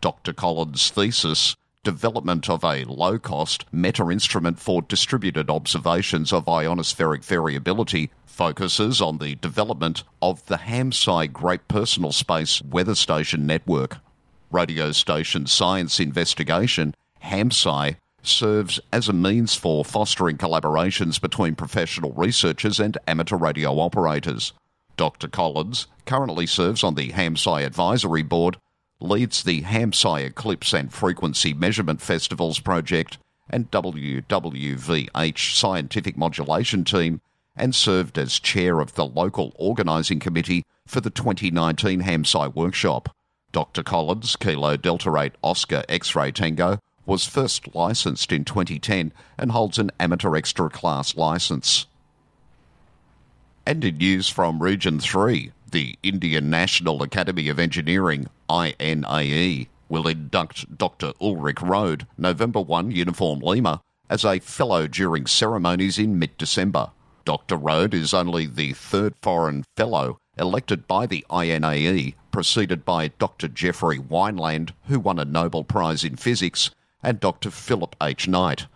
Dr. 0.00 0.32
Collins' 0.32 0.90
thesis, 0.90 1.56
Development 1.84 2.50
of 2.50 2.64
a 2.64 2.84
Low 2.84 3.18
Cost 3.18 3.64
Meta 3.72 4.08
Instrument 4.10 4.58
for 4.58 4.82
Distributed 4.82 5.48
Observations 5.48 6.32
of 6.32 6.44
Ionospheric 6.46 7.24
Variability, 7.24 8.10
focuses 8.26 9.00
on 9.00 9.18
the 9.18 9.34
development 9.36 10.04
of 10.20 10.44
the 10.46 10.56
HamSci 10.58 11.32
Grape 11.32 11.66
Personal 11.68 12.12
Space 12.12 12.62
Weather 12.62 12.94
Station 12.94 13.46
Network. 13.46 13.98
Radio 14.50 14.92
Station 14.92 15.46
Science 15.46 16.00
Investigation, 16.00 16.94
HamSci, 17.22 17.96
serves 18.22 18.80
as 18.92 19.08
a 19.08 19.12
means 19.12 19.54
for 19.54 19.84
fostering 19.84 20.36
collaborations 20.36 21.20
between 21.20 21.54
professional 21.54 22.12
researchers 22.12 22.80
and 22.80 22.98
amateur 23.06 23.36
radio 23.36 23.78
operators. 23.78 24.52
Dr. 24.96 25.28
Collins 25.28 25.86
currently 26.06 26.46
serves 26.46 26.82
on 26.82 26.94
the 26.94 27.10
HamSci 27.10 27.64
Advisory 27.64 28.22
Board, 28.22 28.58
leads 29.00 29.42
the 29.42 29.62
HamSci 29.62 30.26
Eclipse 30.26 30.72
and 30.72 30.92
Frequency 30.92 31.54
Measurement 31.54 32.00
Festivals 32.00 32.58
project 32.58 33.18
and 33.48 33.70
WWVH 33.70 35.54
Scientific 35.54 36.16
Modulation 36.16 36.84
Team, 36.84 37.20
and 37.56 37.74
served 37.74 38.18
as 38.18 38.38
chair 38.38 38.80
of 38.80 38.94
the 38.94 39.06
local 39.06 39.52
organising 39.56 40.20
committee 40.20 40.64
for 40.86 41.00
the 41.00 41.10
2019 41.10 42.02
HamSci 42.02 42.54
workshop. 42.54 43.14
Dr. 43.52 43.82
Collins, 43.82 44.36
Kilo 44.36 44.76
Delta 44.76 45.16
8 45.16 45.32
Oscar 45.42 45.82
X 45.88 46.14
ray 46.14 46.30
Tango, 46.30 46.78
was 47.08 47.24
first 47.24 47.74
licensed 47.74 48.30
in 48.30 48.44
2010 48.44 49.12
and 49.38 49.50
holds 49.50 49.78
an 49.78 49.90
amateur 49.98 50.36
extra 50.36 50.68
class 50.68 51.16
license. 51.16 51.86
And 53.64 53.82
in 53.82 53.96
news 53.96 54.28
from 54.28 54.62
Region 54.62 55.00
3, 55.00 55.50
the 55.70 55.98
Indian 56.02 56.50
National 56.50 57.02
Academy 57.02 57.48
of 57.48 57.58
Engineering, 57.58 58.28
INAE, 58.50 59.68
will 59.88 60.06
induct 60.06 60.76
Dr. 60.76 61.14
Ulrich 61.18 61.56
Rohde, 61.56 62.06
November 62.18 62.60
1 62.60 62.90
Uniform 62.90 63.40
Lima, 63.40 63.80
as 64.10 64.22
a 64.24 64.38
fellow 64.38 64.86
during 64.86 65.26
ceremonies 65.26 65.98
in 65.98 66.18
mid 66.18 66.36
December. 66.36 66.90
Dr. 67.24 67.56
Rohde 67.56 67.94
is 67.94 68.12
only 68.12 68.44
the 68.44 68.74
third 68.74 69.14
foreign 69.22 69.64
fellow 69.76 70.18
elected 70.36 70.86
by 70.86 71.06
the 71.06 71.24
INAE, 71.30 72.14
preceded 72.30 72.84
by 72.84 73.08
Dr. 73.18 73.48
Geoffrey 73.48 73.98
Wineland, 73.98 74.72
who 74.88 75.00
won 75.00 75.18
a 75.18 75.24
Nobel 75.24 75.64
Prize 75.64 76.04
in 76.04 76.16
Physics, 76.16 76.70
and 77.02 77.20
Dr. 77.20 77.50
Philip 77.50 77.96
H. 78.02 78.26
Knight. 78.28 78.66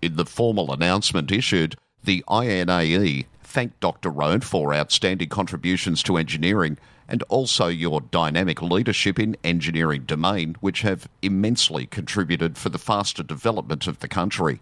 In 0.00 0.16
the 0.16 0.26
formal 0.26 0.72
announcement 0.72 1.32
issued, 1.32 1.76
the 2.04 2.24
INAE 2.28 3.26
thanked 3.42 3.80
Dr. 3.80 4.10
Rohde 4.10 4.44
for 4.44 4.74
outstanding 4.74 5.28
contributions 5.28 6.02
to 6.02 6.16
engineering 6.16 6.78
and 7.08 7.22
also 7.24 7.68
your 7.68 8.00
dynamic 8.00 8.60
leadership 8.60 9.18
in 9.18 9.36
engineering 9.44 10.02
domain, 10.04 10.56
which 10.60 10.82
have 10.82 11.08
immensely 11.22 11.86
contributed 11.86 12.58
for 12.58 12.68
the 12.68 12.78
faster 12.78 13.22
development 13.22 13.86
of 13.86 14.00
the 14.00 14.08
country. 14.08 14.60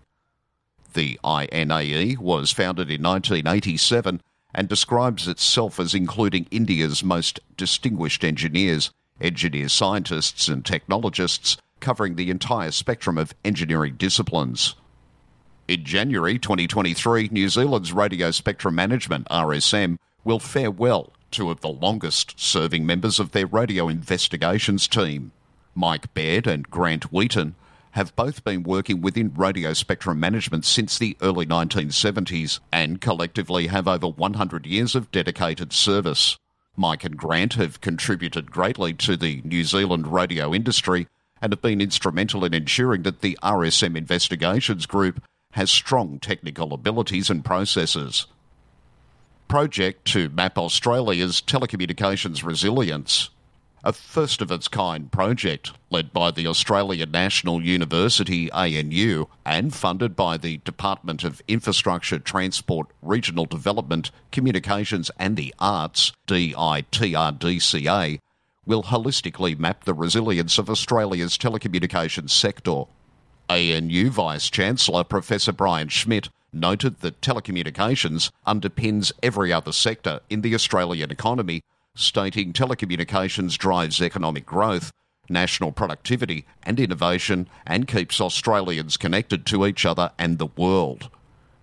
The 0.92 1.18
INAE 1.25 2.18
was 2.18 2.52
founded 2.52 2.90
in 2.90 3.02
1987 3.02 4.21
and 4.54 4.68
describes 4.68 5.26
itself 5.26 5.80
as 5.80 5.94
including 5.94 6.47
India's 6.50 7.02
most 7.02 7.40
distinguished 7.56 8.23
engineers, 8.23 8.92
engineer 9.21 9.68
scientists, 9.68 10.47
and 10.49 10.64
technologists 10.64 11.56
covering 11.85 12.17
the 12.17 12.31
entire 12.31 12.71
spectrum 12.71 13.19
of 13.19 13.35
engineering 13.45 13.95
disciplines. 13.99 14.75
In 15.69 15.85
January 15.85 16.38
2023, 16.38 17.29
New 17.31 17.49
Zealand's 17.50 17.93
Radio 17.93 18.31
Spectrum 18.31 18.75
Management, 18.75 19.29
RSM, 19.29 19.99
will 20.25 20.38
farewell 20.38 21.12
two 21.31 21.50
of 21.50 21.61
the 21.61 21.69
longest 21.69 22.41
serving 22.41 22.87
members 22.87 23.21
of 23.21 23.33
their 23.33 23.47
radio 23.47 23.88
investigations 23.88 24.88
team. 24.88 25.33
Mike 25.75 26.12
Baird 26.14 26.47
and 26.47 26.71
Grant 26.71 27.12
Wheaton 27.12 27.55
have 27.91 28.17
both 28.17 28.45
been 28.45 28.62
working 28.62 29.03
within 29.03 29.35
radio 29.35 29.75
spectrum 29.75 30.19
management 30.19 30.64
since 30.64 30.97
the 30.97 31.19
early 31.21 31.45
1970s 31.45 32.61
and 32.73 33.00
collectively 33.00 33.67
have 33.67 33.87
over 33.87 34.09
100 34.09 34.64
years 34.64 34.95
of 34.95 35.12
dedicated 35.12 35.73
service. 35.75 36.38
Mike 36.76 37.05
and 37.05 37.19
Grant 37.19 37.55
have 37.55 37.83
contributed 37.83 38.50
greatly 38.50 38.95
to 38.95 39.19
the 39.19 39.43
New 39.45 39.64
Zealand 39.64 40.07
radio 40.07 40.55
industry 40.55 41.09
and 41.45 41.53
have 41.53 41.61
been 41.61 41.83
instrumental 41.83 42.43
in 42.47 42.55
ensuring 42.55 43.03
that 43.03 43.21
the 43.21 43.39
RSM 43.43 43.99
Investigations 43.99 44.87
Group 44.87 45.23
has 45.53 45.71
strong 45.71 46.19
technical 46.19 46.73
abilities 46.73 47.29
and 47.29 47.45
processes. 47.45 48.27
Project 49.47 50.07
to 50.07 50.31
map 50.31 50.57
Australia's 50.57 51.43
telecommunications 51.43 52.43
resilience. 52.43 53.29
A 53.85 53.93
first 53.93 54.41
of 54.41 54.51
its 54.51 54.69
kind 54.69 55.13
project 55.13 55.73
led 55.91 56.15
by 56.15 56.31
the 56.31 56.47
Australian 56.47 57.11
National 57.11 57.63
University 57.63 58.51
ANU 58.51 59.27
and 59.45 59.75
funded 59.75 60.17
by 60.17 60.39
the 60.39 60.57
Department 60.65 61.25
of 61.25 61.43
Infrastructure, 61.47 62.19
Transport, 62.19 62.87
Regional 63.03 63.45
Development, 63.45 64.11
Communications 64.33 65.11
and 65.19 65.37
the 65.37 65.55
Arts, 65.59 66.13
DITRDCA, 66.27 68.19
will 68.66 68.85
holistically 68.85 69.59
map 69.59 69.85
the 69.85 69.94
resilience 69.94 70.59
of 70.59 70.71
Australia's 70.71 71.37
telecommunications 71.37 72.30
sector 72.30 72.85
ANU 73.50 74.09
Vice 74.11 74.49
Chancellor 74.49 75.04
Professor 75.04 75.52
Brian 75.52 75.88
Schmidt 75.88 76.30
noted 76.52 77.00
that 77.00 77.21
telecommunications 77.21 78.30
underpins 78.47 79.12
every 79.23 79.52
other 79.52 79.73
sector 79.73 80.21
in 80.30 80.40
the 80.40 80.54
Australian 80.54 81.11
economy, 81.11 81.62
stating 81.94 82.52
telecommunications 82.52 83.59
drives 83.59 84.00
economic 84.00 84.47
growth, 84.47 84.92
national 85.28 85.73
productivity 85.73 86.47
and 86.62 86.80
innovation 86.80 87.49
and 87.66 87.88
keeps 87.88 88.21
Australians 88.21 88.97
connected 88.97 89.44
to 89.47 89.66
each 89.66 89.85
other 89.85 90.11
and 90.18 90.38
the 90.38 90.49
world. 90.56 91.11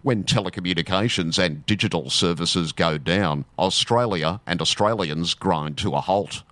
When 0.03 0.23
telecommunications 0.23 1.37
and 1.37 1.65
digital 1.65 2.09
services 2.09 2.71
go 2.71 2.97
down, 2.97 3.45
Australia 3.57 4.41
and 4.47 4.61
Australians 4.61 5.33
grind 5.33 5.77
to 5.79 5.93
a 5.93 6.01
halt. 6.01 6.43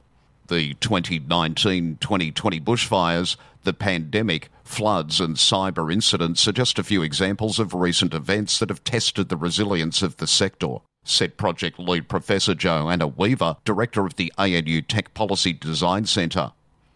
The 0.50 0.74
2019 0.80 1.98
2020 2.02 2.60
bushfires, 2.60 3.36
the 3.66 3.72
pandemic, 3.72 4.50
floods, 4.64 5.22
and 5.22 5.36
cyber 5.36 5.94
incidents 5.94 6.48
are 6.48 6.52
just 6.52 6.80
a 6.80 6.84
few 6.84 7.04
examples 7.04 7.60
of 7.60 7.76
recent 7.76 8.16
events 8.16 8.58
that 8.58 8.70
have 8.70 8.84
tested 8.84 9.30
the 9.30 9.38
resilience 9.38 10.02
of 10.02 10.18
the 10.18 10.26
sector, 10.26 10.78
said 11.04 11.38
project 11.38 11.78
lead 11.78 12.10
Professor 12.10 12.56
Johanna 12.56 13.06
Weaver, 13.06 13.58
director 13.64 14.08
of 14.08 14.16
the 14.16 14.34
ANU 14.40 14.82
Tech 14.82 15.14
Policy 15.14 15.54
Design 15.54 16.08
Centre. 16.08 16.54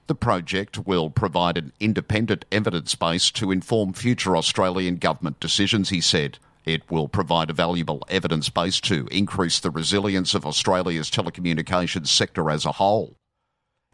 The 0.07 0.15
project 0.15 0.87
will 0.87 1.11
provide 1.11 1.55
an 1.59 1.73
independent 1.79 2.45
evidence 2.51 2.95
base 2.95 3.29
to 3.33 3.51
inform 3.51 3.93
future 3.93 4.35
Australian 4.35 4.95
government 4.95 5.39
decisions, 5.39 5.89
he 5.89 6.01
said. 6.01 6.39
It 6.65 6.89
will 6.89 7.07
provide 7.07 7.51
a 7.51 7.53
valuable 7.53 8.01
evidence 8.09 8.49
base 8.49 8.79
to 8.79 9.07
increase 9.11 9.59
the 9.59 9.69
resilience 9.69 10.33
of 10.33 10.43
Australia's 10.43 11.11
telecommunications 11.11 12.07
sector 12.07 12.49
as 12.49 12.65
a 12.65 12.71
whole. 12.71 13.15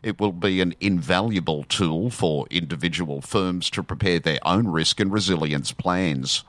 It 0.02 0.20
will 0.20 0.32
be 0.32 0.62
an 0.62 0.76
invaluable 0.80 1.66
tool 1.66 2.10
for 2.10 2.48
individual 2.50 3.22
firms 3.22 3.70
to 3.72 3.84
prepare 3.84 4.20
their 4.20 4.40
own 4.46 4.68
risk 4.68 5.02
and 5.02 5.12
resilience 5.12 5.74
plans. 5.74 6.46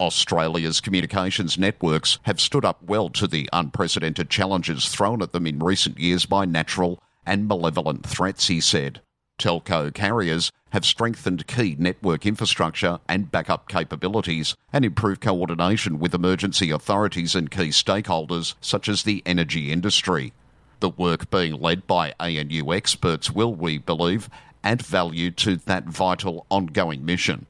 Australia's 0.00 0.80
communications 0.80 1.58
networks 1.58 2.18
have 2.22 2.40
stood 2.40 2.64
up 2.64 2.82
well 2.82 3.10
to 3.10 3.26
the 3.26 3.48
unprecedented 3.52 4.30
challenges 4.30 4.88
thrown 4.88 5.20
at 5.20 5.32
them 5.32 5.46
in 5.46 5.58
recent 5.58 5.98
years 5.98 6.24
by 6.24 6.46
natural 6.46 7.02
and 7.26 7.46
malevolent 7.46 8.06
threats, 8.06 8.48
he 8.48 8.60
said. 8.60 9.02
Telco 9.38 9.92
carriers 9.92 10.50
have 10.70 10.86
strengthened 10.86 11.46
key 11.46 11.76
network 11.78 12.24
infrastructure 12.24 12.98
and 13.08 13.30
backup 13.30 13.68
capabilities 13.68 14.54
and 14.72 14.86
improved 14.86 15.20
coordination 15.20 15.98
with 15.98 16.14
emergency 16.14 16.70
authorities 16.70 17.34
and 17.34 17.50
key 17.50 17.68
stakeholders 17.68 18.54
such 18.62 18.88
as 18.88 19.02
the 19.02 19.22
energy 19.26 19.70
industry. 19.70 20.32
The 20.80 20.90
work 20.90 21.30
being 21.30 21.60
led 21.60 21.86
by 21.86 22.14
ANU 22.20 22.72
experts 22.72 23.30
will, 23.30 23.54
we 23.54 23.78
believe, 23.78 24.28
add 24.62 24.82
value 24.82 25.30
to 25.32 25.56
that 25.56 25.84
vital 25.84 26.46
ongoing 26.50 27.04
mission. 27.04 27.46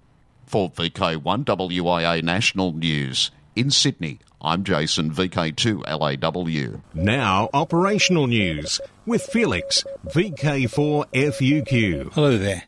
For 0.46 0.70
VK1 0.70 1.44
WIA 1.44 2.22
National 2.22 2.72
News, 2.72 3.30
in 3.56 3.70
Sydney, 3.70 4.20
I'm 4.40 4.64
Jason, 4.64 5.10
VK2LAW. 5.10 6.82
Now, 6.94 7.48
operational 7.52 8.26
news 8.26 8.80
with 9.06 9.22
Felix, 9.22 9.82
VK4FUQ. 10.06 12.12
Hello 12.12 12.36
there. 12.36 12.64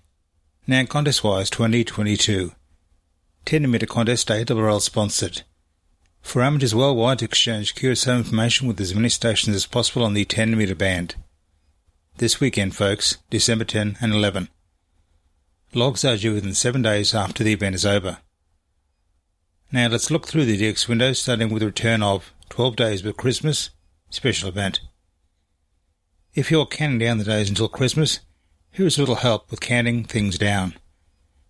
Now, 0.67 0.85
Contest 0.87 1.23
Wise 1.23 1.51
2022. 1.51 2.53
10 3.45 3.71
metre 3.71 3.87
contest 3.87 4.29
ARRL 4.29 4.81
sponsored. 4.81 5.43
For 6.29 6.43
amateurs 6.43 6.75
worldwide 6.75 7.21
to 7.21 7.25
exchange 7.25 7.75
QSL 7.75 8.19
information 8.19 8.69
with 8.69 8.79
as 8.83 8.95
many 8.95 9.09
stations 9.09 9.57
as 9.57 9.65
possible 9.65 10.05
on 10.05 10.13
the 10.13 10.27
10 10.27 10.59
metre 10.59 10.75
band. 10.75 11.15
This 12.19 12.39
weekend, 12.39 12.77
folks, 12.77 13.17
December 13.31 13.65
10 13.65 13.97
and 14.03 14.13
11. 14.13 14.51
Logs 15.73 16.05
are 16.05 16.19
due 16.19 16.35
within 16.35 16.53
7 16.53 16.83
days 16.83 17.15
after 17.15 17.43
the 17.43 17.55
event 17.55 17.77
is 17.77 17.87
over. 17.87 18.19
Now 19.73 19.89
let's 19.89 20.11
look 20.11 20.27
through 20.27 20.45
the 20.45 20.61
DX 20.61 20.87
window 20.87 21.15
starting 21.15 21.49
with 21.49 21.61
the 21.61 21.67
return 21.69 22.03
of 22.03 22.35
12 22.51 22.77
Days 22.77 23.01
But 23.01 23.17
Christmas 23.17 23.71
special 24.11 24.51
event. 24.51 24.81
If 26.35 26.51
you're 26.51 26.67
counting 26.67 26.99
down 26.99 27.17
the 27.17 27.25
days 27.25 27.49
until 27.49 27.71
Christmas, 27.71 28.21
Here 28.71 28.85
is 28.85 28.99
a 28.99 29.01
little 29.01 29.15
help 29.15 29.51
with 29.51 29.61
counting 29.61 30.05
things 30.05 30.37
down. 30.37 30.75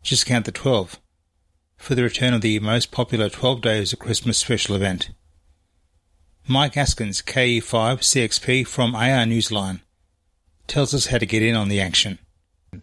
Just 0.04 0.24
count 0.24 0.44
the 0.44 0.52
12 0.52 1.00
for 1.78 1.94
the 1.94 2.02
return 2.02 2.34
of 2.34 2.42
the 2.42 2.58
most 2.60 2.90
popular 2.90 3.30
12 3.30 3.62
Days 3.62 3.92
of 3.92 3.98
Christmas 3.98 4.36
special 4.36 4.76
event. 4.76 5.10
Mike 6.46 6.74
Askins, 6.74 7.22
KE5CXP 7.22 8.66
from 8.66 8.94
AR 8.94 9.24
Newsline, 9.24 9.80
tells 10.66 10.92
us 10.92 11.06
how 11.06 11.18
to 11.18 11.26
get 11.26 11.42
in 11.42 11.54
on 11.54 11.68
the 11.68 11.80
action. 11.80 12.18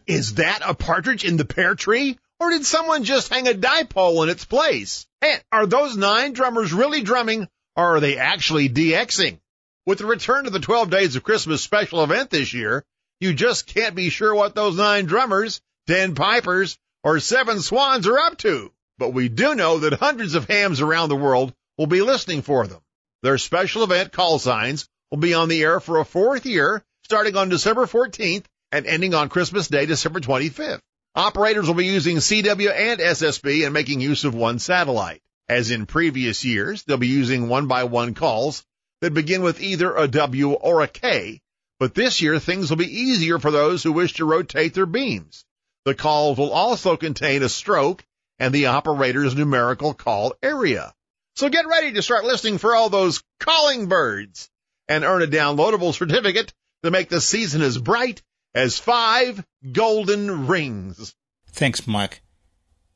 Is 0.07 0.35
that 0.35 0.61
a 0.65 0.73
partridge 0.73 1.23
in 1.23 1.37
the 1.37 1.45
pear 1.45 1.75
tree? 1.75 2.17
Or 2.39 2.49
did 2.49 2.65
someone 2.65 3.03
just 3.03 3.31
hang 3.31 3.47
a 3.47 3.51
dipole 3.51 4.23
in 4.23 4.29
its 4.29 4.45
place? 4.45 5.05
And 5.21 5.41
are 5.51 5.65
those 5.65 5.95
nine 5.95 6.33
drummers 6.33 6.73
really 6.73 7.01
drumming, 7.01 7.47
or 7.75 7.95
are 7.95 7.99
they 7.99 8.17
actually 8.17 8.69
DXing? 8.69 9.39
With 9.85 9.99
the 9.99 10.05
return 10.05 10.45
of 10.45 10.53
the 10.53 10.59
12 10.59 10.89
Days 10.89 11.15
of 11.15 11.23
Christmas 11.23 11.61
special 11.61 12.03
event 12.03 12.29
this 12.29 12.53
year, 12.53 12.83
you 13.19 13.33
just 13.33 13.67
can't 13.67 13.95
be 13.95 14.09
sure 14.09 14.33
what 14.35 14.55
those 14.55 14.75
nine 14.75 15.05
drummers, 15.05 15.61
ten 15.87 16.15
pipers, 16.15 16.77
or 17.03 17.19
seven 17.19 17.61
swans 17.61 18.07
are 18.07 18.19
up 18.19 18.37
to. 18.39 18.71
But 18.97 19.09
we 19.09 19.29
do 19.29 19.55
know 19.55 19.79
that 19.79 19.93
hundreds 19.93 20.35
of 20.35 20.47
hams 20.47 20.81
around 20.81 21.09
the 21.09 21.15
world 21.15 21.53
will 21.77 21.87
be 21.87 22.01
listening 22.01 22.41
for 22.41 22.65
them. 22.65 22.81
Their 23.23 23.37
special 23.37 23.83
event 23.83 24.11
call 24.11 24.39
signs 24.39 24.87
will 25.11 25.17
be 25.17 25.33
on 25.33 25.49
the 25.49 25.61
air 25.63 25.79
for 25.79 25.99
a 25.99 26.05
fourth 26.05 26.45
year, 26.45 26.83
starting 27.03 27.35
on 27.35 27.49
December 27.49 27.85
14th 27.87 28.45
and 28.71 28.85
ending 28.85 29.13
on 29.13 29.29
Christmas 29.29 29.67
Day, 29.67 29.85
December 29.85 30.19
25th. 30.19 30.81
Operators 31.15 31.67
will 31.67 31.75
be 31.75 31.85
using 31.85 32.17
CW 32.17 32.71
and 32.73 32.99
SSB 32.99 33.65
and 33.65 33.73
making 33.73 34.01
use 34.01 34.23
of 34.23 34.35
one 34.35 34.59
satellite. 34.59 35.21
As 35.47 35.71
in 35.71 35.85
previous 35.85 36.43
years, 36.43 36.83
they'll 36.83 36.97
be 36.97 37.07
using 37.07 37.47
one 37.47 37.67
by 37.67 37.83
one 37.83 38.13
calls 38.13 38.63
that 39.01 39.13
begin 39.13 39.41
with 39.41 39.61
either 39.61 39.95
a 39.95 40.07
W 40.07 40.53
or 40.53 40.81
a 40.81 40.87
K, 40.87 41.41
but 41.79 41.93
this 41.93 42.21
year 42.21 42.39
things 42.39 42.69
will 42.69 42.77
be 42.77 43.01
easier 43.01 43.39
for 43.39 43.51
those 43.51 43.83
who 43.83 43.91
wish 43.91 44.13
to 44.13 44.25
rotate 44.25 44.73
their 44.73 44.85
beams. 44.85 45.45
The 45.83 45.93
calls 45.93 46.37
will 46.37 46.51
also 46.51 46.97
contain 46.97 47.43
a 47.43 47.49
stroke 47.49 48.03
and 48.39 48.53
the 48.53 48.67
operator's 48.67 49.35
numerical 49.35 49.93
call 49.93 50.33
area. 50.41 50.93
So 51.35 51.49
get 51.49 51.67
ready 51.67 51.93
to 51.93 52.01
start 52.01 52.25
listening 52.25 52.57
for 52.57 52.75
all 52.75 52.89
those 52.89 53.23
calling 53.39 53.87
birds 53.87 54.49
and 54.87 55.03
earn 55.03 55.21
a 55.21 55.27
downloadable 55.27 55.93
certificate 55.93 56.53
to 56.83 56.91
make 56.91 57.09
the 57.09 57.21
season 57.21 57.61
as 57.61 57.77
bright 57.77 58.21
as 58.53 58.79
five 58.79 59.43
golden 59.71 60.47
rings. 60.47 61.13
Thanks, 61.47 61.85
Mike. 61.87 62.21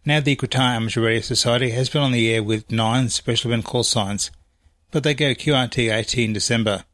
Now 0.06 0.22
the 0.22 0.36
Qatar 0.36 0.76
Amateur 0.76 1.02
Radio 1.02 1.22
Society 1.22 1.72
has 1.72 1.90
been 1.90 2.02
on 2.02 2.12
the 2.12 2.34
air 2.34 2.42
with 2.42 2.72
nine 2.72 3.10
special 3.10 3.52
event 3.52 3.66
call 3.66 3.84
signs, 3.84 4.32
but 4.92 5.04
they 5.04 5.14
go 5.14 5.34
QRT 5.34 5.94
18 5.94 6.34
December 6.34 6.86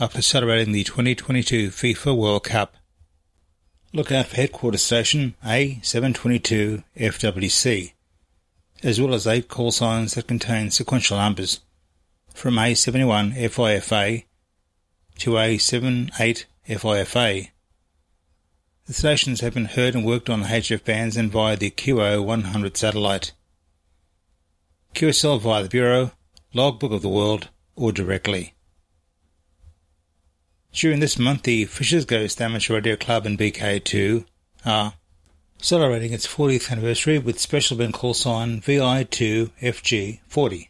after 0.00 0.20
celebrating 0.20 0.72
the 0.72 0.84
2022 0.84 1.68
FIFA 1.68 2.16
World 2.16 2.44
Cup. 2.44 2.74
Look 3.92 4.10
out 4.10 4.26
for 4.26 4.36
headquarters 4.36 4.82
station 4.82 5.34
A722 5.44 6.82
FWC 6.96 7.92
as 8.82 9.00
well 9.00 9.14
as 9.14 9.26
eight 9.26 9.48
call 9.48 9.70
signs 9.70 10.14
that 10.14 10.26
contain 10.26 10.70
sequential 10.70 11.16
numbers 11.16 11.60
from 12.34 12.54
A71 12.54 13.34
FIFA 13.34 14.24
to 15.18 15.30
A78 15.32 16.44
FIFA. 16.66 17.50
The 18.86 18.92
stations 18.92 19.40
have 19.40 19.54
been 19.54 19.66
heard 19.66 19.94
and 19.94 20.04
worked 20.04 20.28
on 20.28 20.40
the 20.40 20.48
HF 20.48 20.84
bands 20.84 21.16
and 21.16 21.30
via 21.30 21.56
the 21.56 21.70
QO100 21.70 22.76
satellite. 22.76 23.32
QSL 24.94 25.40
via 25.40 25.62
the 25.62 25.68
Bureau, 25.68 26.12
Logbook 26.52 26.92
of 26.92 27.02
the 27.02 27.08
World, 27.08 27.48
or 27.76 27.92
directly. 27.92 28.54
During 30.72 31.00
this 31.00 31.18
month, 31.18 31.42
the 31.42 31.66
Fisher's 31.66 32.06
Ghost 32.06 32.40
Amateur 32.40 32.72
Radio 32.74 32.96
Club 32.96 33.26
and 33.26 33.38
VK2 33.38 34.24
are 34.64 34.94
celebrating 35.60 36.14
its 36.14 36.26
40th 36.26 36.72
anniversary 36.72 37.18
with 37.18 37.38
special 37.38 37.76
event 37.76 37.92
call 37.94 38.14
sign 38.14 38.62
VI2FG40. 38.62 40.68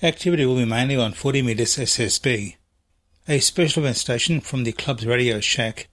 Activity 0.00 0.46
will 0.46 0.56
be 0.56 0.64
mainly 0.64 0.94
on 0.96 1.12
40 1.12 1.42
metres 1.42 1.76
SSB. 1.76 2.54
A 3.28 3.40
special 3.40 3.82
event 3.82 3.96
station 3.96 4.40
from 4.40 4.62
the 4.62 4.70
club's 4.70 5.04
Radio 5.04 5.40
Shack 5.40 5.88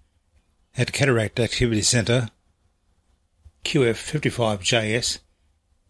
at 0.78 0.94
Cataract 0.94 1.40
Activity 1.40 1.82
Centre, 1.82 2.30
QF55JS, 3.66 5.18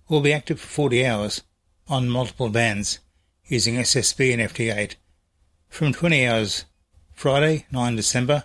will 0.08 0.22
be 0.22 0.32
active 0.32 0.62
for 0.62 0.68
40 0.68 1.06
hours 1.06 1.44
on 1.90 2.08
multiple 2.08 2.50
bands 2.50 3.00
using 3.46 3.76
SSB 3.76 4.32
and 4.34 4.42
FT8 4.42 4.96
from 5.68 5.92
20 5.92 6.26
hours 6.26 6.63
Friday 7.18 7.66
9 7.72 7.96
December 7.96 8.44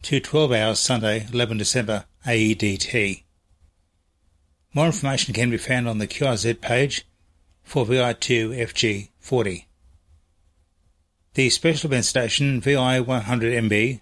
to 0.00 0.18
12 0.18 0.52
hours 0.52 0.78
Sunday 0.78 1.26
11 1.30 1.58
December 1.58 2.06
AEDT. 2.26 3.24
More 4.72 4.86
information 4.86 5.34
can 5.34 5.50
be 5.50 5.58
found 5.58 5.86
on 5.86 5.98
the 5.98 6.06
QRZ 6.06 6.62
page 6.62 7.06
for 7.62 7.84
VI2FG40. 7.84 9.64
The 11.34 11.50
special 11.50 11.88
event 11.88 12.06
station 12.06 12.62
VI100MB 12.62 14.00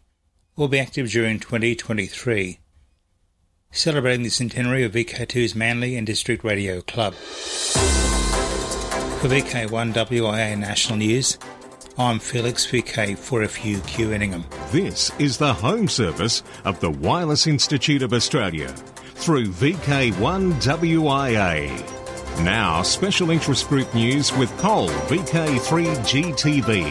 will 0.54 0.68
be 0.68 0.78
active 0.78 1.10
during 1.10 1.40
2023, 1.40 2.60
celebrating 3.72 4.22
the 4.22 4.30
centenary 4.30 4.84
of 4.84 4.92
VK2's 4.92 5.56
Manly 5.56 5.96
and 5.96 6.06
District 6.06 6.44
Radio 6.44 6.82
Club. 6.82 7.14
For 7.14 7.80
VK1WIA 9.28 10.56
National 10.56 10.98
News, 10.98 11.36
I'm 11.98 12.18
Felix 12.18 12.66
VK4FUQ 12.66 14.14
Enningham. 14.14 14.46
This 14.70 15.10
is 15.18 15.36
the 15.36 15.52
home 15.52 15.88
service 15.88 16.42
of 16.64 16.80
the 16.80 16.90
Wireless 16.90 17.46
Institute 17.46 18.00
of 18.02 18.14
Australia 18.14 18.68
through 19.14 19.48
VK1WIA. 19.48 22.44
Now, 22.44 22.80
special 22.82 23.30
interest 23.30 23.68
group 23.68 23.94
news 23.94 24.32
with 24.32 24.50
Cole 24.56 24.88
VK3GTV. 24.88 26.84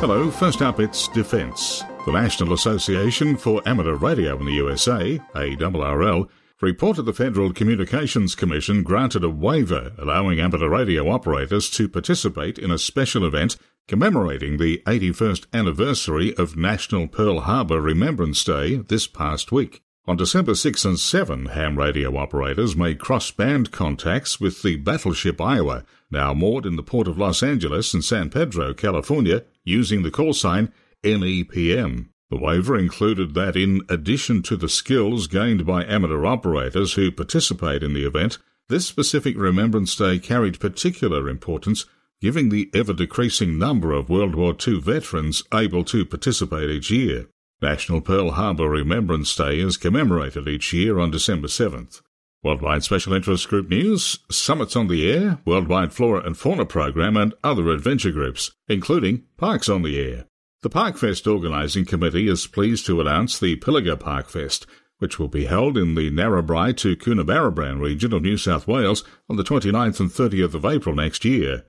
Hello, 0.00 0.28
first 0.30 0.60
up 0.60 0.80
it's 0.80 1.06
Defence. 1.08 1.84
The 2.04 2.12
National 2.12 2.52
Association 2.54 3.36
for 3.36 3.62
Amateur 3.64 3.94
Radio 3.94 4.36
in 4.38 4.46
the 4.46 4.54
USA, 4.54 5.20
ARRL, 5.36 6.28
reported 6.62 7.02
the 7.02 7.12
Federal 7.12 7.52
Communications 7.52 8.36
Commission 8.36 8.84
granted 8.84 9.24
a 9.24 9.28
waiver 9.28 9.90
allowing 9.98 10.38
amateur 10.38 10.68
radio 10.68 11.10
operators 11.10 11.68
to 11.68 11.88
participate 11.88 12.56
in 12.56 12.70
a 12.70 12.78
special 12.78 13.26
event 13.26 13.56
commemorating 13.88 14.56
the 14.56 14.80
81st 14.86 15.46
anniversary 15.52 16.32
of 16.36 16.56
National 16.56 17.08
Pearl 17.08 17.40
Harbor 17.40 17.80
Remembrance 17.80 18.44
Day 18.44 18.76
this 18.76 19.08
past 19.08 19.50
week. 19.50 19.82
On 20.06 20.16
December 20.16 20.54
6 20.54 20.84
and 20.84 21.00
7, 21.00 21.46
ham 21.46 21.76
radio 21.76 22.16
operators 22.16 22.76
made 22.76 23.00
cross-band 23.00 23.72
contacts 23.72 24.40
with 24.40 24.62
the 24.62 24.76
battleship 24.76 25.40
Iowa, 25.40 25.84
now 26.12 26.32
moored 26.32 26.64
in 26.64 26.76
the 26.76 26.82
port 26.84 27.08
of 27.08 27.18
Los 27.18 27.42
Angeles 27.42 27.92
and 27.92 28.04
San 28.04 28.30
Pedro, 28.30 28.72
California, 28.72 29.44
using 29.64 30.02
the 30.02 30.12
call 30.12 30.32
sign 30.32 30.72
NEPM. 31.02 32.11
The 32.32 32.38
waiver 32.38 32.78
included 32.78 33.34
that 33.34 33.56
in 33.56 33.82
addition 33.90 34.40
to 34.44 34.56
the 34.56 34.70
skills 34.70 35.26
gained 35.26 35.66
by 35.66 35.84
amateur 35.84 36.24
operators 36.24 36.94
who 36.94 37.12
participate 37.12 37.82
in 37.82 37.92
the 37.92 38.06
event, 38.06 38.38
this 38.70 38.86
specific 38.86 39.36
Remembrance 39.36 39.94
Day 39.94 40.18
carried 40.18 40.58
particular 40.58 41.28
importance, 41.28 41.84
giving 42.22 42.48
the 42.48 42.70
ever 42.72 42.94
decreasing 42.94 43.58
number 43.58 43.92
of 43.92 44.08
World 44.08 44.34
War 44.34 44.56
II 44.66 44.80
veterans 44.80 45.42
able 45.52 45.84
to 45.84 46.06
participate 46.06 46.70
each 46.70 46.90
year. 46.90 47.26
National 47.60 48.00
Pearl 48.00 48.30
Harbor 48.30 48.70
Remembrance 48.70 49.36
Day 49.36 49.60
is 49.60 49.76
commemorated 49.76 50.48
each 50.48 50.72
year 50.72 50.98
on 50.98 51.10
December 51.10 51.48
7th. 51.48 52.00
Worldwide 52.42 52.82
Special 52.82 53.12
Interest 53.12 53.46
Group 53.46 53.68
News, 53.68 54.20
Summits 54.30 54.74
on 54.74 54.88
the 54.88 55.12
Air, 55.12 55.40
Worldwide 55.44 55.92
Flora 55.92 56.22
and 56.24 56.38
Fauna 56.38 56.64
Program, 56.64 57.14
and 57.14 57.34
other 57.44 57.68
adventure 57.68 58.10
groups, 58.10 58.52
including 58.68 59.24
Parks 59.36 59.68
on 59.68 59.82
the 59.82 60.00
Air. 60.00 60.24
The 60.62 60.70
Parkfest 60.70 61.26
organising 61.26 61.84
committee 61.86 62.28
is 62.28 62.46
pleased 62.46 62.86
to 62.86 63.00
announce 63.00 63.36
the 63.36 63.56
Pilliga 63.56 63.96
Parkfest, 63.96 64.64
which 64.98 65.18
will 65.18 65.26
be 65.26 65.46
held 65.46 65.76
in 65.76 65.96
the 65.96 66.08
Narrabri 66.08 66.76
to 66.76 66.94
Coonabarabran 66.94 67.80
region 67.80 68.12
of 68.12 68.22
New 68.22 68.36
South 68.36 68.68
Wales 68.68 69.02
on 69.28 69.34
the 69.34 69.42
29th 69.42 69.98
and 69.98 70.08
30th 70.08 70.54
of 70.54 70.64
April 70.64 70.94
next 70.94 71.24
year. 71.24 71.64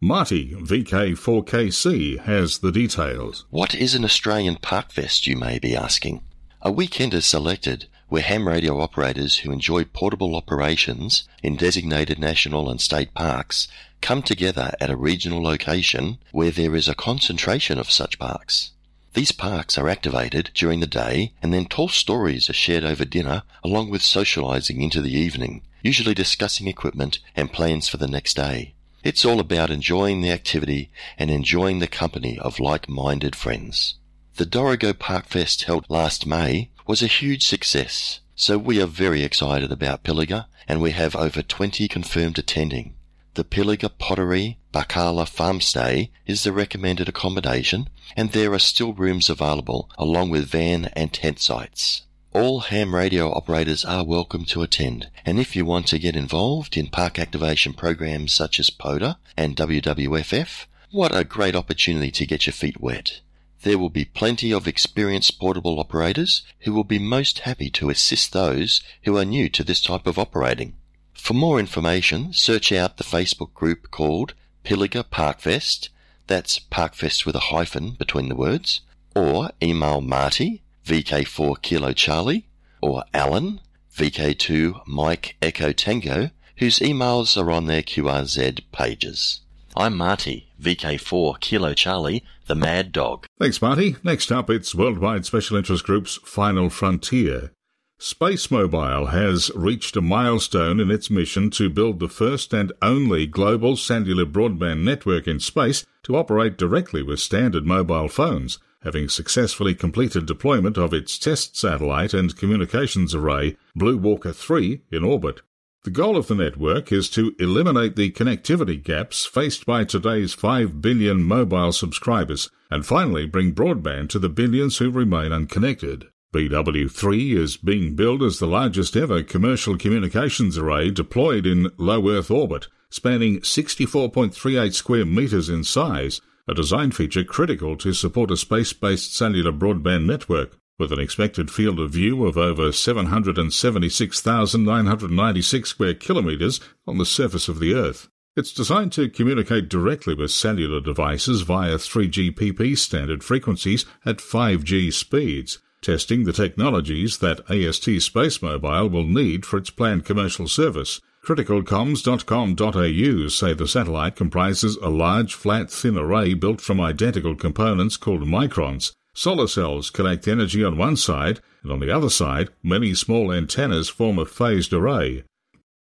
Marty, 0.00 0.54
VK4KC, 0.54 2.20
has 2.20 2.60
the 2.60 2.72
details. 2.72 3.44
What 3.50 3.74
is 3.74 3.94
an 3.94 4.02
Australian 4.02 4.56
Parkfest, 4.56 5.26
you 5.26 5.36
may 5.36 5.58
be 5.58 5.76
asking? 5.76 6.22
A 6.62 6.72
weekend 6.72 7.12
is 7.12 7.26
selected 7.26 7.86
where 8.08 8.22
ham 8.22 8.48
radio 8.48 8.80
operators 8.80 9.40
who 9.40 9.52
enjoy 9.52 9.84
portable 9.84 10.34
operations 10.34 11.28
in 11.42 11.56
designated 11.56 12.18
national 12.18 12.70
and 12.70 12.80
state 12.80 13.12
parks 13.12 13.68
come 14.00 14.22
together 14.22 14.74
at 14.80 14.90
a 14.90 14.96
regional 14.96 15.42
location 15.42 16.18
where 16.32 16.50
there 16.50 16.74
is 16.74 16.88
a 16.88 16.94
concentration 16.94 17.78
of 17.78 17.90
such 17.90 18.18
parks. 18.18 18.72
These 19.14 19.32
parks 19.32 19.76
are 19.78 19.88
activated 19.88 20.50
during 20.54 20.80
the 20.80 20.86
day 20.86 21.32
and 21.42 21.52
then 21.52 21.66
tall 21.66 21.88
stories 21.88 22.48
are 22.48 22.54
shared 22.54 22.84
over 22.84 23.04
dinner 23.04 23.42
along 23.64 23.90
with 23.90 24.02
socializing 24.02 24.80
into 24.80 25.00
the 25.00 25.12
evening, 25.12 25.62
usually 25.82 26.14
discussing 26.14 26.68
equipment 26.68 27.18
and 27.34 27.52
plans 27.52 27.88
for 27.88 27.96
the 27.96 28.06
next 28.06 28.34
day. 28.34 28.74
It's 29.02 29.24
all 29.24 29.40
about 29.40 29.70
enjoying 29.70 30.20
the 30.20 30.30
activity 30.30 30.90
and 31.16 31.30
enjoying 31.30 31.78
the 31.78 31.86
company 31.86 32.38
of 32.38 32.60
like-minded 32.60 33.34
friends. 33.34 33.94
The 34.36 34.44
Dorrigo 34.44 34.96
Park 34.96 35.26
Fest 35.26 35.64
held 35.64 35.86
last 35.88 36.26
May 36.26 36.70
was 36.86 37.02
a 37.02 37.06
huge 37.06 37.46
success, 37.46 38.20
so 38.36 38.58
we 38.58 38.80
are 38.80 38.86
very 38.86 39.22
excited 39.22 39.72
about 39.72 40.04
Pilliga 40.04 40.46
and 40.68 40.80
we 40.80 40.90
have 40.92 41.16
over 41.16 41.42
20 41.42 41.88
confirmed 41.88 42.38
attending. 42.38 42.94
The 43.38 43.44
Pilliga 43.44 43.88
Pottery 43.88 44.58
Barkala 44.74 45.24
Farmstay 45.24 46.10
is 46.26 46.42
the 46.42 46.50
recommended 46.50 47.08
accommodation 47.08 47.88
and 48.16 48.32
there 48.32 48.52
are 48.52 48.58
still 48.58 48.92
rooms 48.92 49.30
available 49.30 49.88
along 49.96 50.30
with 50.30 50.50
van 50.50 50.86
and 50.96 51.12
tent 51.12 51.38
sites. 51.38 52.02
All 52.32 52.58
ham 52.58 52.96
radio 52.96 53.32
operators 53.32 53.84
are 53.84 54.02
welcome 54.02 54.44
to 54.46 54.62
attend, 54.62 55.08
and 55.24 55.38
if 55.38 55.54
you 55.54 55.64
want 55.64 55.86
to 55.86 56.00
get 56.00 56.16
involved 56.16 56.76
in 56.76 56.88
park 56.88 57.16
activation 57.16 57.74
programs 57.74 58.32
such 58.32 58.58
as 58.58 58.70
POTA 58.70 59.18
and 59.36 59.54
WWFF, 59.54 60.66
what 60.90 61.16
a 61.16 61.22
great 61.22 61.54
opportunity 61.54 62.10
to 62.10 62.26
get 62.26 62.46
your 62.46 62.54
feet 62.54 62.80
wet. 62.80 63.20
There 63.62 63.78
will 63.78 63.88
be 63.88 64.04
plenty 64.04 64.52
of 64.52 64.66
experienced 64.66 65.38
portable 65.38 65.78
operators 65.78 66.42
who 66.62 66.72
will 66.72 66.82
be 66.82 66.98
most 66.98 67.38
happy 67.38 67.70
to 67.70 67.88
assist 67.88 68.32
those 68.32 68.82
who 69.04 69.16
are 69.16 69.24
new 69.24 69.48
to 69.50 69.62
this 69.62 69.80
type 69.80 70.08
of 70.08 70.18
operating. 70.18 70.74
For 71.18 71.34
more 71.34 71.60
information, 71.60 72.32
search 72.32 72.72
out 72.72 72.96
the 72.96 73.04
Facebook 73.04 73.52
group 73.52 73.90
called 73.90 74.32
Pilliga 74.64 75.04
Parkfest, 75.04 75.90
that's 76.26 76.58
Parkfest 76.58 77.26
with 77.26 77.34
a 77.34 77.50
hyphen 77.50 77.90
between 77.98 78.30
the 78.30 78.34
words, 78.34 78.80
or 79.14 79.50
email 79.62 80.00
Marty 80.00 80.62
VK4 80.86 81.60
Kilo 81.60 81.92
Charlie, 81.92 82.46
or 82.80 83.04
Alan, 83.12 83.60
VK2 83.94 84.86
Mike 84.86 85.36
Echo 85.42 85.72
Tango, 85.72 86.30
whose 86.56 86.78
emails 86.78 87.36
are 87.36 87.50
on 87.50 87.66
their 87.66 87.82
QRZ 87.82 88.62
pages. 88.72 89.42
I'm 89.76 89.96
Marty, 89.96 90.48
VK4 90.62 91.40
Kilo 91.40 91.74
Charlie, 91.74 92.24
the 92.46 92.54
Mad 92.54 92.90
Dog. 92.90 93.26
Thanks, 93.38 93.60
Marty. 93.60 93.96
Next 94.02 94.32
up, 94.32 94.48
it's 94.48 94.74
Worldwide 94.74 95.26
Special 95.26 95.58
Interest 95.58 95.84
Group's 95.84 96.16
Final 96.24 96.70
Frontier. 96.70 97.52
Space 97.98 98.50
Mobile 98.50 99.06
has 99.06 99.50
reached 99.54 99.96
a 99.96 100.00
milestone 100.00 100.78
in 100.80 100.90
its 100.90 101.10
mission 101.10 101.50
to 101.50 101.68
build 101.68 101.98
the 101.98 102.08
first 102.08 102.52
and 102.52 102.72
only 102.80 103.26
global 103.26 103.76
cellular 103.76 104.24
broadband 104.24 104.82
network 104.82 105.26
in 105.26 105.40
space 105.40 105.84
to 106.04 106.16
operate 106.16 106.56
directly 106.56 107.02
with 107.02 107.20
standard 107.20 107.66
mobile 107.66 108.08
phones 108.08 108.58
having 108.82 109.08
successfully 109.08 109.74
completed 109.74 110.26
deployment 110.26 110.78
of 110.78 110.94
its 110.94 111.18
test 111.18 111.56
satellite 111.56 112.14
and 112.14 112.36
communications 112.36 113.14
array, 113.14 113.56
Blue 113.74 113.96
Walker 113.98 114.32
3, 114.32 114.82
in 114.92 115.04
orbit. 115.04 115.42
The 115.84 115.90
goal 115.90 116.16
of 116.16 116.26
the 116.26 116.34
network 116.34 116.92
is 116.92 117.08
to 117.10 117.34
eliminate 117.38 117.96
the 117.96 118.10
connectivity 118.10 118.82
gaps 118.82 119.24
faced 119.24 119.64
by 119.64 119.84
today's 119.84 120.34
5 120.34 120.80
billion 120.80 121.22
mobile 121.22 121.72
subscribers 121.72 122.50
and 122.70 122.84
finally 122.84 123.26
bring 123.26 123.54
broadband 123.54 124.10
to 124.10 124.18
the 124.18 124.28
billions 124.28 124.78
who 124.78 124.90
remain 124.90 125.32
unconnected. 125.32 126.08
BW3 126.34 127.34
is 127.34 127.56
being 127.56 127.94
built 127.94 128.22
as 128.22 128.38
the 128.38 128.46
largest 128.46 128.96
ever 128.96 129.22
commercial 129.22 129.78
communications 129.78 130.58
array 130.58 130.90
deployed 130.90 131.46
in 131.46 131.70
low 131.78 132.10
Earth 132.10 132.30
orbit, 132.30 132.66
spanning 132.90 133.40
64.38 133.40 134.74
square 134.74 135.06
meters 135.06 135.48
in 135.48 135.64
size 135.64 136.20
a 136.48 136.54
design 136.54 136.90
feature 136.90 137.24
critical 137.24 137.76
to 137.76 137.92
support 137.92 138.30
a 138.30 138.36
space-based 138.36 139.14
cellular 139.14 139.52
broadband 139.52 140.06
network 140.06 140.56
with 140.78 140.90
an 140.92 140.98
expected 140.98 141.50
field 141.50 141.78
of 141.78 141.90
view 141.90 142.24
of 142.24 142.38
over 142.38 142.72
776,996 142.72 145.68
square 145.68 145.94
kilometers 145.94 146.60
on 146.86 146.96
the 146.96 147.04
surface 147.04 147.48
of 147.48 147.58
the 147.58 147.74
Earth. 147.74 148.08
It's 148.34 148.52
designed 148.52 148.92
to 148.92 149.10
communicate 149.10 149.68
directly 149.68 150.14
with 150.14 150.30
cellular 150.30 150.80
devices 150.80 151.42
via 151.42 151.74
3GPP 151.74 152.78
standard 152.78 153.22
frequencies 153.24 153.84
at 154.06 154.18
5G 154.18 154.92
speeds, 154.92 155.58
testing 155.82 156.24
the 156.24 156.32
technologies 156.32 157.18
that 157.18 157.48
AST 157.50 158.00
Space 158.00 158.42
Mobile 158.42 158.88
will 158.88 159.06
need 159.06 159.46
for 159.46 159.58
its 159.58 159.70
planned 159.70 160.04
commercial 160.04 160.48
service, 160.48 161.00
Criticalcoms.com.au 161.28 163.28
say 163.28 163.52
the 163.52 163.68
satellite 163.68 164.16
comprises 164.16 164.76
a 164.76 164.88
large, 164.88 165.34
flat, 165.34 165.70
thin 165.70 165.98
array 165.98 166.32
built 166.32 166.62
from 166.62 166.80
identical 166.80 167.36
components 167.36 167.98
called 167.98 168.22
microns. 168.22 168.92
Solar 169.12 169.46
cells 169.46 169.90
collect 169.90 170.26
energy 170.26 170.64
on 170.64 170.78
one 170.78 170.96
side, 170.96 171.40
and 171.62 171.70
on 171.70 171.80
the 171.80 171.90
other 171.90 172.08
side, 172.08 172.48
many 172.62 172.94
small 172.94 173.30
antennas 173.30 173.90
form 173.90 174.18
a 174.18 174.24
phased 174.24 174.72
array. 174.72 175.24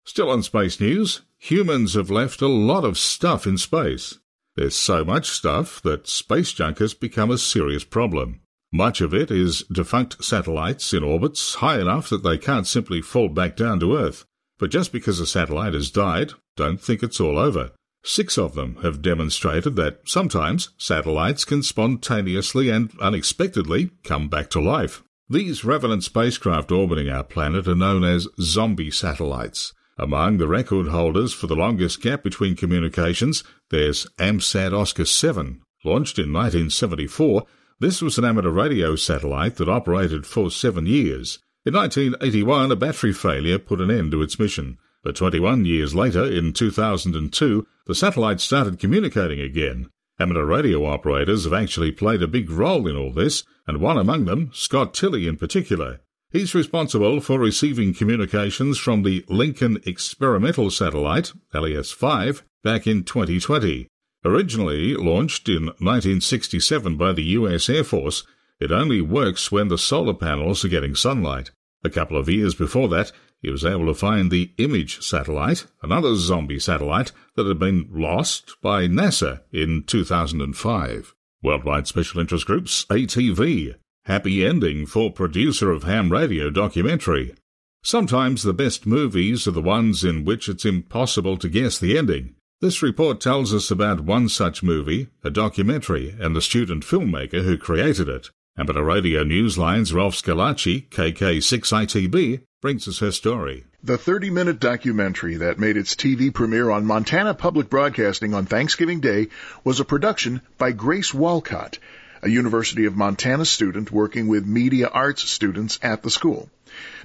Still 0.04 0.30
on 0.30 0.44
space 0.44 0.78
news, 0.78 1.22
humans 1.38 1.94
have 1.94 2.10
left 2.10 2.40
a 2.40 2.46
lot 2.46 2.84
of 2.84 2.96
stuff 2.96 3.44
in 3.46 3.58
space. 3.58 4.20
There's 4.54 4.76
so 4.76 5.04
much 5.04 5.28
stuff 5.28 5.82
that 5.82 6.06
space 6.06 6.52
junk 6.52 6.78
has 6.78 6.94
become 6.94 7.32
a 7.32 7.38
serious 7.38 7.82
problem. 7.82 8.40
Much 8.74 9.00
of 9.00 9.14
it 9.14 9.30
is 9.30 9.62
defunct 9.72 10.24
satellites 10.24 10.92
in 10.92 11.04
orbits 11.04 11.54
high 11.54 11.80
enough 11.80 12.08
that 12.08 12.24
they 12.24 12.36
can't 12.36 12.66
simply 12.66 13.00
fall 13.00 13.28
back 13.28 13.54
down 13.54 13.78
to 13.78 13.96
Earth. 13.96 14.24
But 14.58 14.72
just 14.72 14.90
because 14.90 15.20
a 15.20 15.28
satellite 15.28 15.74
has 15.74 15.92
died, 15.92 16.32
don't 16.56 16.80
think 16.80 17.00
it's 17.00 17.20
all 17.20 17.38
over. 17.38 17.70
Six 18.02 18.36
of 18.36 18.56
them 18.56 18.74
have 18.82 19.00
demonstrated 19.00 19.76
that 19.76 20.00
sometimes 20.06 20.70
satellites 20.76 21.44
can 21.44 21.62
spontaneously 21.62 22.68
and 22.68 22.90
unexpectedly 23.00 23.92
come 24.02 24.28
back 24.28 24.50
to 24.50 24.60
life. 24.60 25.04
These 25.28 25.64
revenant 25.64 26.02
spacecraft 26.02 26.72
orbiting 26.72 27.08
our 27.08 27.22
planet 27.22 27.68
are 27.68 27.76
known 27.76 28.02
as 28.02 28.26
zombie 28.40 28.90
satellites. 28.90 29.72
Among 29.98 30.38
the 30.38 30.48
record 30.48 30.88
holders 30.88 31.32
for 31.32 31.46
the 31.46 31.54
longest 31.54 32.02
gap 32.02 32.24
between 32.24 32.56
communications, 32.56 33.44
there's 33.70 34.08
AMSAT 34.18 34.72
Oscar 34.72 35.04
7. 35.04 35.62
Launched 35.84 36.18
in 36.18 36.32
1974, 36.32 37.46
this 37.80 38.00
was 38.00 38.18
an 38.18 38.24
amateur 38.24 38.50
radio 38.50 38.96
satellite 38.96 39.56
that 39.56 39.68
operated 39.68 40.26
for 40.26 40.50
seven 40.50 40.86
years. 40.86 41.38
In 41.66 41.74
1981, 41.74 42.70
a 42.70 42.76
battery 42.76 43.12
failure 43.12 43.58
put 43.58 43.80
an 43.80 43.90
end 43.90 44.12
to 44.12 44.22
its 44.22 44.38
mission. 44.38 44.78
But 45.02 45.16
21 45.16 45.64
years 45.64 45.94
later, 45.94 46.24
in 46.24 46.52
2002, 46.52 47.66
the 47.86 47.94
satellite 47.94 48.40
started 48.40 48.78
communicating 48.78 49.40
again. 49.40 49.90
Amateur 50.18 50.44
radio 50.44 50.86
operators 50.86 51.44
have 51.44 51.52
actually 51.52 51.90
played 51.90 52.22
a 52.22 52.28
big 52.28 52.48
role 52.48 52.86
in 52.86 52.96
all 52.96 53.12
this, 53.12 53.44
and 53.66 53.80
one 53.80 53.98
among 53.98 54.24
them, 54.24 54.50
Scott 54.52 54.94
Tilley 54.94 55.26
in 55.26 55.36
particular. 55.36 56.00
He's 56.30 56.54
responsible 56.54 57.20
for 57.20 57.38
receiving 57.38 57.94
communications 57.94 58.78
from 58.78 59.02
the 59.02 59.24
Lincoln 59.28 59.78
Experimental 59.86 60.70
Satellite, 60.70 61.32
LES 61.52 61.92
5, 61.92 62.44
back 62.62 62.86
in 62.86 63.04
2020. 63.04 63.88
Originally 64.24 64.94
launched 64.94 65.48
in 65.48 65.66
1967 65.66 66.96
by 66.96 67.12
the 67.12 67.24
US 67.24 67.68
Air 67.68 67.84
Force, 67.84 68.24
it 68.58 68.72
only 68.72 69.00
works 69.00 69.52
when 69.52 69.68
the 69.68 69.76
solar 69.76 70.14
panels 70.14 70.64
are 70.64 70.68
getting 70.68 70.94
sunlight. 70.94 71.50
A 71.84 71.90
couple 71.90 72.16
of 72.16 72.28
years 72.28 72.54
before 72.54 72.88
that, 72.88 73.12
he 73.42 73.50
was 73.50 73.64
able 73.64 73.84
to 73.86 73.94
find 73.94 74.30
the 74.30 74.52
Image 74.56 75.02
satellite, 75.02 75.66
another 75.82 76.14
zombie 76.14 76.58
satellite 76.58 77.12
that 77.36 77.46
had 77.46 77.58
been 77.58 77.86
lost 77.92 78.56
by 78.62 78.86
NASA 78.86 79.42
in 79.52 79.82
2005. 79.82 81.14
Worldwide 81.42 81.86
Special 81.86 82.20
Interest 82.20 82.46
Groups, 82.46 82.86
ATV. 82.86 83.74
Happy 84.06 84.46
ending 84.46 84.86
for 84.86 85.12
producer 85.12 85.70
of 85.70 85.82
ham 85.82 86.10
radio 86.10 86.48
documentary. 86.48 87.34
Sometimes 87.82 88.42
the 88.42 88.54
best 88.54 88.86
movies 88.86 89.46
are 89.46 89.50
the 89.50 89.60
ones 89.60 90.04
in 90.04 90.24
which 90.24 90.48
it's 90.48 90.64
impossible 90.64 91.36
to 91.36 91.50
guess 91.50 91.78
the 91.78 91.98
ending. 91.98 92.36
This 92.64 92.80
report 92.80 93.20
tells 93.20 93.52
us 93.52 93.70
about 93.70 94.00
one 94.00 94.26
such 94.30 94.62
movie, 94.62 95.08
a 95.22 95.28
documentary, 95.28 96.16
and 96.18 96.34
the 96.34 96.40
student 96.40 96.82
filmmaker 96.82 97.44
who 97.44 97.58
created 97.58 98.08
it. 98.08 98.30
Amateur 98.56 98.82
Radio 98.82 99.22
Newsline's 99.22 99.92
Ralph 99.92 100.14
Squillace, 100.14 100.88
KK6ITB, 100.88 102.40
brings 102.62 102.88
us 102.88 103.00
her 103.00 103.12
story. 103.12 103.64
The 103.82 103.98
30 103.98 104.30
minute 104.30 104.60
documentary 104.60 105.36
that 105.36 105.58
made 105.58 105.76
its 105.76 105.94
TV 105.94 106.32
premiere 106.32 106.70
on 106.70 106.86
Montana 106.86 107.34
Public 107.34 107.68
Broadcasting 107.68 108.32
on 108.32 108.46
Thanksgiving 108.46 109.00
Day 109.00 109.28
was 109.62 109.78
a 109.78 109.84
production 109.84 110.40
by 110.56 110.72
Grace 110.72 111.12
Walcott, 111.12 111.78
a 112.22 112.30
University 112.30 112.86
of 112.86 112.96
Montana 112.96 113.44
student 113.44 113.92
working 113.92 114.26
with 114.26 114.46
media 114.46 114.88
arts 114.88 115.28
students 115.28 115.78
at 115.82 116.02
the 116.02 116.08
school. 116.08 116.48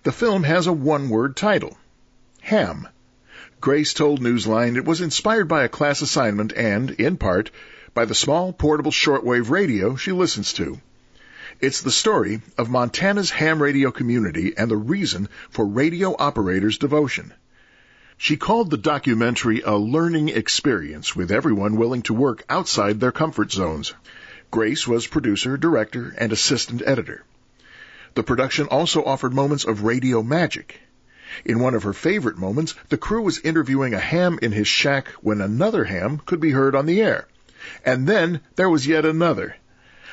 The 0.04 0.14
film 0.14 0.44
has 0.44 0.68
a 0.68 0.72
one 0.72 1.10
word 1.10 1.36
title 1.36 1.78
Ham. 2.44 2.88
Grace 3.62 3.94
told 3.94 4.22
Newsline 4.22 4.78
it 4.78 4.86
was 4.86 5.02
inspired 5.02 5.50
by 5.50 5.66
a 5.66 5.70
class 5.70 6.02
assignment 6.02 6.54
and, 6.54 6.92
in 6.92 7.18
part, 7.18 7.52
by 7.94 8.06
the 8.06 8.16
small 8.16 8.54
portable 8.54 8.92
shortwave 8.92 9.50
radio 9.50 9.98
she 9.98 10.14
listens 10.14 10.54
to. 10.54 10.80
It's 11.60 11.82
the 11.82 11.92
story 11.92 12.42
of 12.58 12.70
Montana's 12.70 13.32
ham 13.32 13.62
radio 13.62 13.92
community 13.92 14.54
and 14.58 14.72
the 14.72 14.78
reason 14.78 15.28
for 15.50 15.66
radio 15.66 16.16
operators' 16.18 16.78
devotion. 16.78 17.34
She 18.18 18.38
called 18.38 18.70
the 18.70 18.78
documentary 18.78 19.62
a 19.62 19.76
learning 19.76 20.30
experience 20.30 21.14
with 21.14 21.30
everyone 21.30 21.76
willing 21.76 22.04
to 22.04 22.14
work 22.14 22.46
outside 22.50 23.02
their 23.02 23.12
comfort 23.12 23.52
zones. 23.52 23.94
Grace 24.52 24.88
was 24.88 25.06
producer, 25.06 25.58
director, 25.58 26.16
and 26.18 26.32
assistant 26.32 26.82
editor. 26.86 27.26
The 28.14 28.24
production 28.24 28.68
also 28.68 29.04
offered 29.04 29.34
moments 29.34 29.66
of 29.66 29.84
radio 29.84 30.24
magic. 30.24 30.80
In 31.46 31.60
one 31.60 31.76
of 31.76 31.84
her 31.84 31.94
favorite 31.94 32.38
moments, 32.38 32.76
the 32.90 32.98
crew 32.98 33.22
was 33.22 33.40
interviewing 33.40 33.94
a 33.94 34.00
ham 34.00 34.40
in 34.42 34.52
his 34.52 34.68
shack 34.68 35.10
when 35.22 35.42
another 35.42 35.84
ham 35.84 36.22
could 36.26 36.40
be 36.40 36.52
heard 36.52 36.76
on 36.76 36.86
the 36.86 37.02
air. 37.02 37.28
And 37.86 38.08
then 38.08 38.42
there 38.56 38.70
was 38.70 38.88
yet 38.88 39.06
another. 39.06 39.56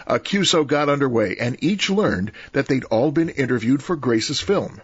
A 0.07 0.19
QSO 0.19 0.67
got 0.67 0.89
underway, 0.89 1.37
and 1.37 1.57
each 1.63 1.91
learned 1.91 2.33
that 2.53 2.67
they'd 2.67 2.85
all 2.85 3.11
been 3.11 3.29
interviewed 3.31 3.83
for 3.83 3.97
Grace's 3.97 4.41
film. 4.41 4.81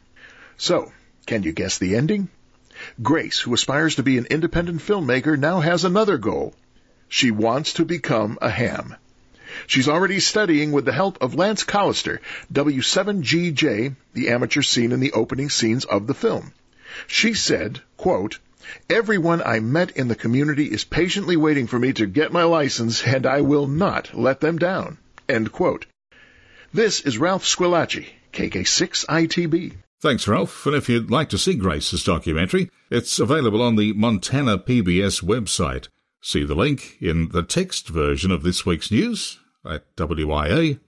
So, 0.56 0.92
can 1.26 1.42
you 1.42 1.52
guess 1.52 1.78
the 1.78 1.96
ending? 1.96 2.28
Grace, 3.02 3.38
who 3.38 3.54
aspires 3.54 3.96
to 3.96 4.02
be 4.02 4.18
an 4.18 4.26
independent 4.30 4.80
filmmaker, 4.80 5.38
now 5.38 5.60
has 5.60 5.84
another 5.84 6.18
goal. 6.18 6.54
She 7.08 7.30
wants 7.30 7.74
to 7.74 7.84
become 7.84 8.38
a 8.40 8.48
ham. 8.48 8.96
She's 9.66 9.88
already 9.88 10.20
studying 10.20 10.72
with 10.72 10.84
the 10.84 10.92
help 10.92 11.18
of 11.20 11.34
Lance 11.34 11.64
Collister, 11.64 12.18
W7GJ, 12.52 13.94
the 14.14 14.28
amateur 14.28 14.62
seen 14.62 14.92
in 14.92 15.00
the 15.00 15.12
opening 15.12 15.50
scenes 15.50 15.84
of 15.84 16.06
the 16.06 16.14
film. 16.14 16.52
She 17.06 17.34
said, 17.34 17.80
quote, 17.96 18.38
Everyone 18.88 19.42
I 19.42 19.60
met 19.60 19.90
in 19.92 20.08
the 20.08 20.14
community 20.14 20.66
is 20.66 20.84
patiently 20.84 21.36
waiting 21.36 21.66
for 21.66 21.78
me 21.78 21.92
to 21.94 22.06
get 22.06 22.32
my 22.32 22.44
license, 22.44 23.02
and 23.02 23.26
I 23.26 23.40
will 23.40 23.66
not 23.66 24.14
let 24.14 24.40
them 24.40 24.58
down. 24.58 24.98
End 25.28 25.52
quote. 25.52 25.86
This 26.72 27.00
is 27.00 27.18
Ralph 27.18 27.44
Squillace, 27.44 28.06
KK6ITB. 28.32 29.74
Thanks, 30.00 30.26
Ralph. 30.26 30.66
And 30.66 30.74
if 30.74 30.88
you'd 30.88 31.10
like 31.10 31.28
to 31.30 31.38
see 31.38 31.54
Grace's 31.54 32.02
documentary, 32.02 32.70
it's 32.90 33.18
available 33.18 33.62
on 33.62 33.76
the 33.76 33.92
Montana 33.92 34.58
PBS 34.58 35.22
website. 35.22 35.88
See 36.20 36.44
the 36.44 36.54
link 36.54 36.96
in 37.00 37.28
the 37.28 37.42
text 37.42 37.88
version 37.88 38.30
of 38.30 38.42
this 38.42 38.64
week's 38.64 38.90
news 38.90 39.38
at 39.64 39.94
wia.org.au. 39.96 40.78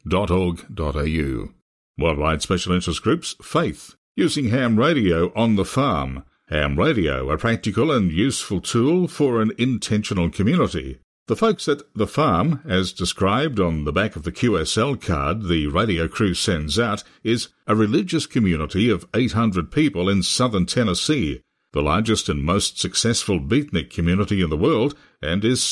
Worldwide 1.97 2.43
Special 2.43 2.73
Interest 2.73 3.03
Groups, 3.03 3.37
Faith, 3.43 3.95
using 4.17 4.49
ham 4.49 4.79
radio 4.79 5.33
on 5.35 5.57
the 5.57 5.65
farm. 5.65 6.25
Ham 6.49 6.79
radio, 6.79 7.31
a 7.31 7.39
practical 7.39 7.91
and 7.91 8.13
useful 8.13 8.61
tool 8.61 9.09
for 9.09 9.41
an 9.41 9.53
intentional 9.57 10.29
community. 10.29 10.99
The 11.27 11.37
folks 11.37 11.69
at 11.69 11.81
the 11.95 12.07
farm, 12.07 12.61
as 12.67 12.93
described 12.93 13.59
on 13.59 13.85
the 13.85 13.93
back 13.93 14.15
of 14.15 14.25
the 14.25 14.33
QSL 14.33 15.01
card 15.01 15.45
the 15.45 15.69
radio 15.69 16.07
crew 16.07 16.35
sends 16.35 16.79
out, 16.79 17.03
is 17.23 17.49
a 17.67 17.75
religious 17.75 18.27
community 18.27 18.91
of 18.91 19.09
800 19.15 19.71
people 19.73 20.11
in 20.11 20.23
southern 20.23 20.67
Tennessee, 20.67 21.41
the 21.73 21.81
largest 21.81 22.29
and 22.29 22.45
most 22.45 22.79
successful 22.79 23.41
beatnik 23.41 23.89
community 23.89 24.43
in 24.43 24.51
the 24.51 24.57
world, 24.57 24.95
and 25.23 25.47
is 25.47 25.63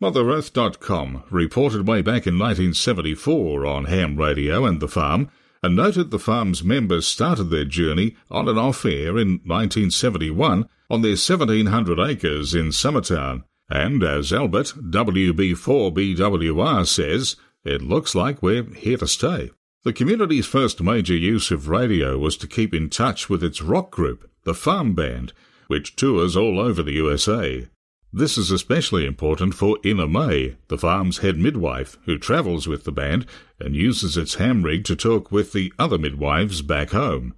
MotherEarth.com 0.00 1.24
reported 1.28 1.88
way 1.88 2.02
back 2.02 2.24
in 2.24 2.38
1974 2.38 3.66
on 3.66 3.86
ham 3.86 4.16
radio 4.16 4.64
and 4.64 4.80
the 4.80 4.86
farm 4.86 5.28
and 5.60 5.74
noted 5.74 6.12
the 6.12 6.20
farm's 6.20 6.62
members 6.62 7.04
started 7.04 7.50
their 7.50 7.64
journey 7.64 8.14
on 8.30 8.48
and 8.48 8.60
off 8.60 8.84
air 8.84 9.18
in 9.18 9.40
1971 9.44 10.68
on 10.88 11.02
their 11.02 11.16
1700 11.16 11.98
acres 11.98 12.54
in 12.54 12.68
Summertown. 12.68 13.42
And 13.68 14.04
as 14.04 14.32
Albert 14.32 14.74
WB4BWR 14.80 16.86
says, 16.86 17.34
it 17.64 17.82
looks 17.82 18.14
like 18.14 18.40
we're 18.40 18.72
here 18.74 18.98
to 18.98 19.08
stay. 19.08 19.50
The 19.82 19.92
community's 19.92 20.46
first 20.46 20.80
major 20.80 21.16
use 21.16 21.50
of 21.50 21.68
radio 21.68 22.18
was 22.18 22.36
to 22.36 22.46
keep 22.46 22.72
in 22.72 22.88
touch 22.88 23.28
with 23.28 23.42
its 23.42 23.60
rock 23.60 23.90
group, 23.90 24.30
the 24.44 24.54
Farm 24.54 24.94
Band, 24.94 25.32
which 25.66 25.96
tours 25.96 26.36
all 26.36 26.60
over 26.60 26.84
the 26.84 26.92
USA. 26.92 27.66
This 28.12 28.38
is 28.38 28.50
especially 28.50 29.04
important 29.04 29.54
for 29.54 29.78
Ina 29.84 30.08
May, 30.08 30.56
the 30.68 30.78
farm's 30.78 31.18
head 31.18 31.36
midwife, 31.36 31.98
who 32.04 32.18
travels 32.18 32.66
with 32.66 32.84
the 32.84 32.92
band 32.92 33.26
and 33.60 33.76
uses 33.76 34.16
its 34.16 34.36
ham 34.36 34.62
rig 34.62 34.84
to 34.84 34.96
talk 34.96 35.30
with 35.30 35.52
the 35.52 35.72
other 35.78 35.98
midwives 35.98 36.62
back 36.62 36.90
home. 36.90 37.34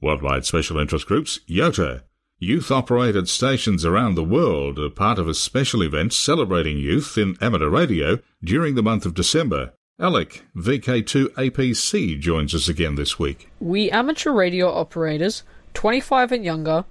Worldwide 0.00 0.44
Special 0.44 0.78
Interest 0.78 1.06
Groups, 1.06 1.40
YOTA, 1.48 2.02
Youth 2.40 2.72
operated 2.72 3.28
stations 3.28 3.84
around 3.84 4.16
the 4.16 4.24
world 4.24 4.78
are 4.78 4.90
part 4.90 5.20
of 5.20 5.28
a 5.28 5.34
special 5.34 5.82
event 5.82 6.12
celebrating 6.12 6.76
youth 6.76 7.16
in 7.16 7.38
amateur 7.40 7.68
radio 7.68 8.18
during 8.42 8.74
the 8.74 8.82
month 8.82 9.06
of 9.06 9.14
December. 9.14 9.72
Alec, 10.00 10.42
VK2APC, 10.56 12.18
joins 12.18 12.54
us 12.54 12.68
again 12.68 12.96
this 12.96 13.18
week. 13.18 13.48
We 13.60 13.88
amateur 13.90 14.32
radio 14.32 14.70
operators, 14.70 15.44
25 15.74 16.32
and 16.32 16.44
younger, 16.44 16.84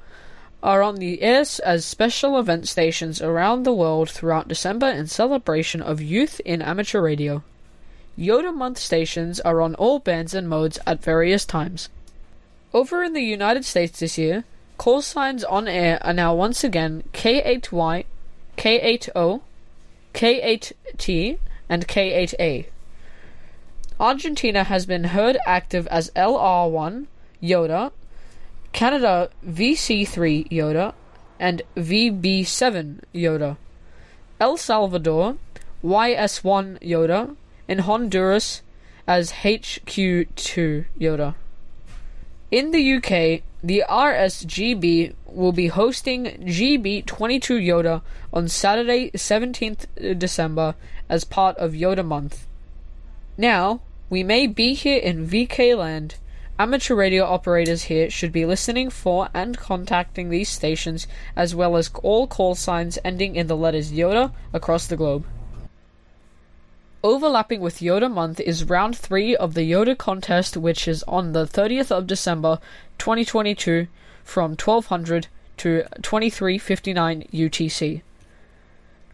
are 0.64 0.82
on 0.82 0.96
the 0.96 1.22
air 1.22 1.44
as 1.66 1.86
special 1.86 2.40
event 2.40 2.68
stations 2.70 3.22
around 3.22 3.64
the 3.64 3.74
world 3.74 4.10
throughout 4.10 4.48
December 4.48 4.88
in 4.88 5.06
celebration 5.06 5.82
of 5.82 6.02
youth 6.02 6.40
in 6.46 6.62
amateur 6.62 7.02
radio. 7.02 7.44
YOTA 8.18 8.56
Month 8.56 8.78
stations 8.78 9.42
are 9.42 9.62
on 9.62 9.76
all 9.76 10.00
bands 10.00 10.34
and 10.34 10.48
modes 10.48 10.80
at 10.88 11.04
various 11.04 11.44
times. 11.46 11.90
Over 12.74 13.04
in 13.04 13.12
the 13.12 13.22
United 13.22 13.66
States 13.66 14.00
this 14.00 14.18
year, 14.18 14.46
call 14.78 15.02
signs 15.02 15.44
on 15.44 15.68
air 15.68 16.00
are 16.02 16.14
now 16.14 16.34
once 16.34 16.64
again 16.64 17.04
K8Y, 17.12 18.06
K8O, 18.58 19.42
K8T, 20.14 21.38
and 21.68 21.88
K8A. 21.88 22.66
Argentina 24.00 24.64
has 24.64 24.86
been 24.86 25.06
heard 25.06 25.38
active 25.46 25.88
as 25.88 26.10
LR1, 26.12 27.08
YOTA, 27.42 27.92
Canada 28.74 29.30
VC3 29.48 30.50
YOTA 30.50 30.94
and 31.40 31.62
VB7 31.78 33.00
YOTA, 33.14 33.58
El 34.40 34.58
Salvador 34.58 35.38
YS1 35.84 36.80
YOTA, 36.82 37.36
and 37.68 37.82
Honduras 37.82 38.62
as 39.08 39.32
HQ2 39.32 40.86
YOTA. 41.00 41.36
In 42.50 42.72
the 42.72 42.94
UK, 42.96 43.44
the 43.64 43.84
RSGB 43.88 45.14
will 45.26 45.52
be 45.52 45.68
hosting 45.68 46.26
GB22 46.26 47.64
YOTA 47.64 48.02
on 48.34 48.48
Saturday, 48.48 49.12
17th 49.12 49.86
December, 50.18 50.76
as 51.10 51.24
part 51.24 51.56
of 51.58 51.74
YOTA 51.74 52.04
Month. 52.04 52.48
Now, 53.38 53.82
we 54.10 54.24
may 54.24 54.48
be 54.48 54.74
here 54.74 55.00
in 55.00 55.28
VK 55.28 55.78
land 55.78 56.16
Amateur 56.60 56.94
radio 56.94 57.26
operators 57.26 57.84
here 57.84 58.12
should 58.12 58.32
be 58.32 58.46
listening 58.46 58.92
for 58.92 59.28
and 59.34 59.58
contacting 59.58 60.30
these 60.30 60.50
stations, 60.50 61.08
as 61.36 61.56
well 61.56 61.76
as 61.76 61.90
all 62.04 62.28
call 62.28 62.54
signs 62.54 63.00
ending 63.04 63.36
in 63.36 63.48
the 63.48 63.58
letters 63.58 63.92
YOTA 63.92 64.32
across 64.54 64.86
the 64.86 64.96
globe. 64.96 65.26
Overlapping 67.04 67.60
with 67.60 67.80
YOTA 67.80 68.08
month 68.08 68.40
is 68.40 68.66
round 68.66 68.96
3 68.96 69.36
of 69.36 69.56
the 69.56 69.70
YOTA 69.70 69.98
contest, 69.98 70.56
which 70.56 70.88
is 70.88 71.02
on 71.04 71.34
the 71.34 71.46
30th 71.48 71.90
of 71.90 72.06
December 72.06 72.60
2022 73.00 73.88
from 74.24 74.52
1200 74.52 75.28
to 75.58 75.84
2359 76.04 77.28
UTC. 77.34 78.04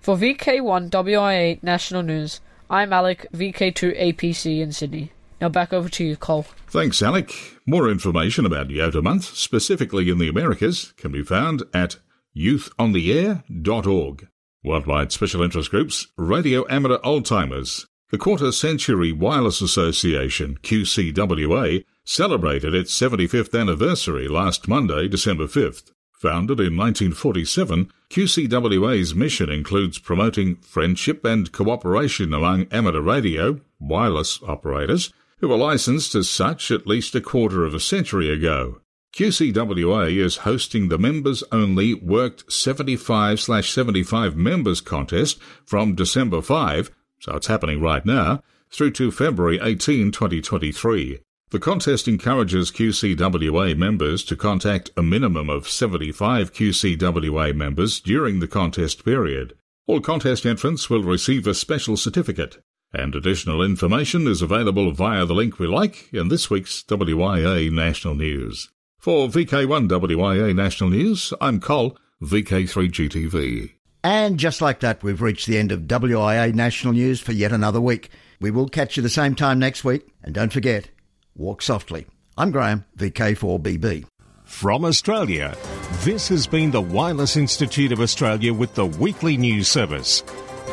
For 0.01 0.17
VK1 0.17 0.89
WIA 0.89 1.63
National 1.63 2.03
News, 2.03 2.41
I'm 2.69 2.91
Alec, 2.91 3.27
VK2 3.33 3.97
APC 3.97 4.59
in 4.59 4.73
Sydney. 4.73 5.13
Now 5.41 5.49
back 5.49 5.71
over 5.71 5.89
to 5.89 6.03
you, 6.03 6.15
Cole. 6.15 6.45
Thanks, 6.67 7.01
Alec. 7.01 7.33
More 7.65 7.89
information 7.89 8.45
about 8.45 8.67
YOTA 8.67 9.01
Month, 9.01 9.35
specifically 9.35 10.09
in 10.09 10.17
the 10.17 10.27
Americas, 10.27 10.93
can 10.97 11.11
be 11.11 11.23
found 11.23 11.63
at 11.73 11.97
youthontheair.org. 12.35 14.27
Worldwide 14.63 15.11
Special 15.11 15.41
Interest 15.41 15.71
Groups, 15.71 16.07
Radio 16.17 16.65
Amateur 16.69 16.97
Oldtimers. 16.97 17.85
The 18.11 18.17
Quarter 18.17 18.51
Century 18.51 19.11
Wireless 19.11 19.61
Association, 19.61 20.57
QCWA, 20.63 21.85
celebrated 22.03 22.73
its 22.73 22.99
75th 22.99 23.57
anniversary 23.57 24.27
last 24.27 24.67
Monday, 24.67 25.07
December 25.07 25.45
5th. 25.45 25.91
Founded 26.19 26.59
in 26.59 26.75
1947, 26.75 27.91
QCWA's 28.09 29.15
mission 29.15 29.49
includes 29.49 29.99
promoting 29.99 30.57
friendship 30.57 31.23
and 31.23 31.51
cooperation 31.51 32.33
among 32.33 32.65
amateur 32.71 32.99
radio, 32.99 33.61
wireless 33.79 34.41
operators, 34.43 35.13
who 35.39 35.47
were 35.47 35.57
licensed 35.57 36.15
as 36.15 36.29
such 36.29 36.71
at 36.71 36.87
least 36.87 37.15
a 37.15 37.21
quarter 37.21 37.65
of 37.65 37.73
a 37.73 37.79
century 37.79 38.29
ago. 38.29 38.81
QCWA 39.13 40.15
is 40.15 40.37
hosting 40.37 40.87
the 40.87 40.99
members 40.99 41.43
only 41.51 41.93
worked 41.93 42.51
75 42.51 43.39
75 43.39 44.35
members 44.35 44.81
contest 44.81 45.39
from 45.65 45.95
December 45.95 46.41
5, 46.41 46.91
so 47.19 47.35
it's 47.35 47.47
happening 47.47 47.81
right 47.81 48.05
now, 48.05 48.43
through 48.71 48.91
to 48.91 49.11
February 49.11 49.59
18, 49.61 50.11
2023. 50.11 51.19
The 51.49 51.59
contest 51.59 52.07
encourages 52.07 52.69
QCWA 52.69 53.75
members 53.75 54.23
to 54.25 54.35
contact 54.35 54.91
a 54.95 55.01
minimum 55.01 55.49
of 55.49 55.67
75 55.67 56.53
QCWA 56.53 57.55
members 57.55 57.99
during 57.99 58.39
the 58.39 58.47
contest 58.47 59.03
period. 59.03 59.57
All 59.87 59.99
contest 59.99 60.45
entrants 60.45 60.91
will 60.91 61.01
receive 61.01 61.47
a 61.47 61.55
special 61.55 61.97
certificate 61.97 62.59
and 62.93 63.15
additional 63.15 63.63
information 63.63 64.27
is 64.27 64.41
available 64.41 64.91
via 64.91 65.25
the 65.25 65.33
link 65.33 65.59
we 65.59 65.67
like 65.67 66.11
in 66.13 66.29
this 66.29 66.49
week's 66.49 66.83
WIA 66.83 67.71
National 67.71 68.15
News. 68.15 68.69
For 68.97 69.27
VK1 69.27 69.87
WIA 69.87 70.55
National 70.55 70.89
News, 70.89 71.33
I'm 71.39 71.59
Col, 71.59 71.97
VK3GTV. 72.21 73.71
And 74.03 74.39
just 74.39 74.61
like 74.61 74.79
that, 74.79 75.03
we've 75.03 75.21
reached 75.21 75.47
the 75.47 75.57
end 75.57 75.71
of 75.71 75.81
WIA 75.81 76.53
National 76.53 76.93
News 76.93 77.19
for 77.19 77.31
yet 77.31 77.51
another 77.51 77.81
week. 77.81 78.09
We 78.39 78.51
will 78.51 78.69
catch 78.69 78.97
you 78.97 79.03
the 79.03 79.09
same 79.09 79.35
time 79.35 79.59
next 79.59 79.83
week, 79.83 80.07
and 80.23 80.33
don't 80.33 80.53
forget, 80.53 80.89
walk 81.35 81.61
softly. 81.61 82.07
I'm 82.37 82.51
Graham, 82.51 82.85
VK4BB. 82.97 84.05
From 84.45 84.83
Australia, 84.83 85.55
this 86.03 86.27
has 86.29 86.47
been 86.47 86.71
the 86.71 86.81
Wireless 86.81 87.37
Institute 87.37 87.91
of 87.91 87.99
Australia 87.99 88.53
with 88.53 88.73
the 88.73 88.85
weekly 88.85 89.37
news 89.37 89.67
service. 89.67 90.23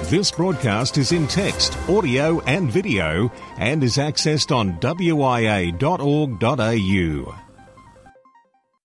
This 0.04 0.30
broadcast 0.30 0.98
is 0.98 1.10
in 1.10 1.26
text, 1.26 1.76
audio, 1.88 2.40
and 2.40 2.70
video 2.70 3.32
and 3.58 3.82
is 3.82 3.96
accessed 3.96 4.54
on 4.54 4.78
wia.org.au. 4.78 5.76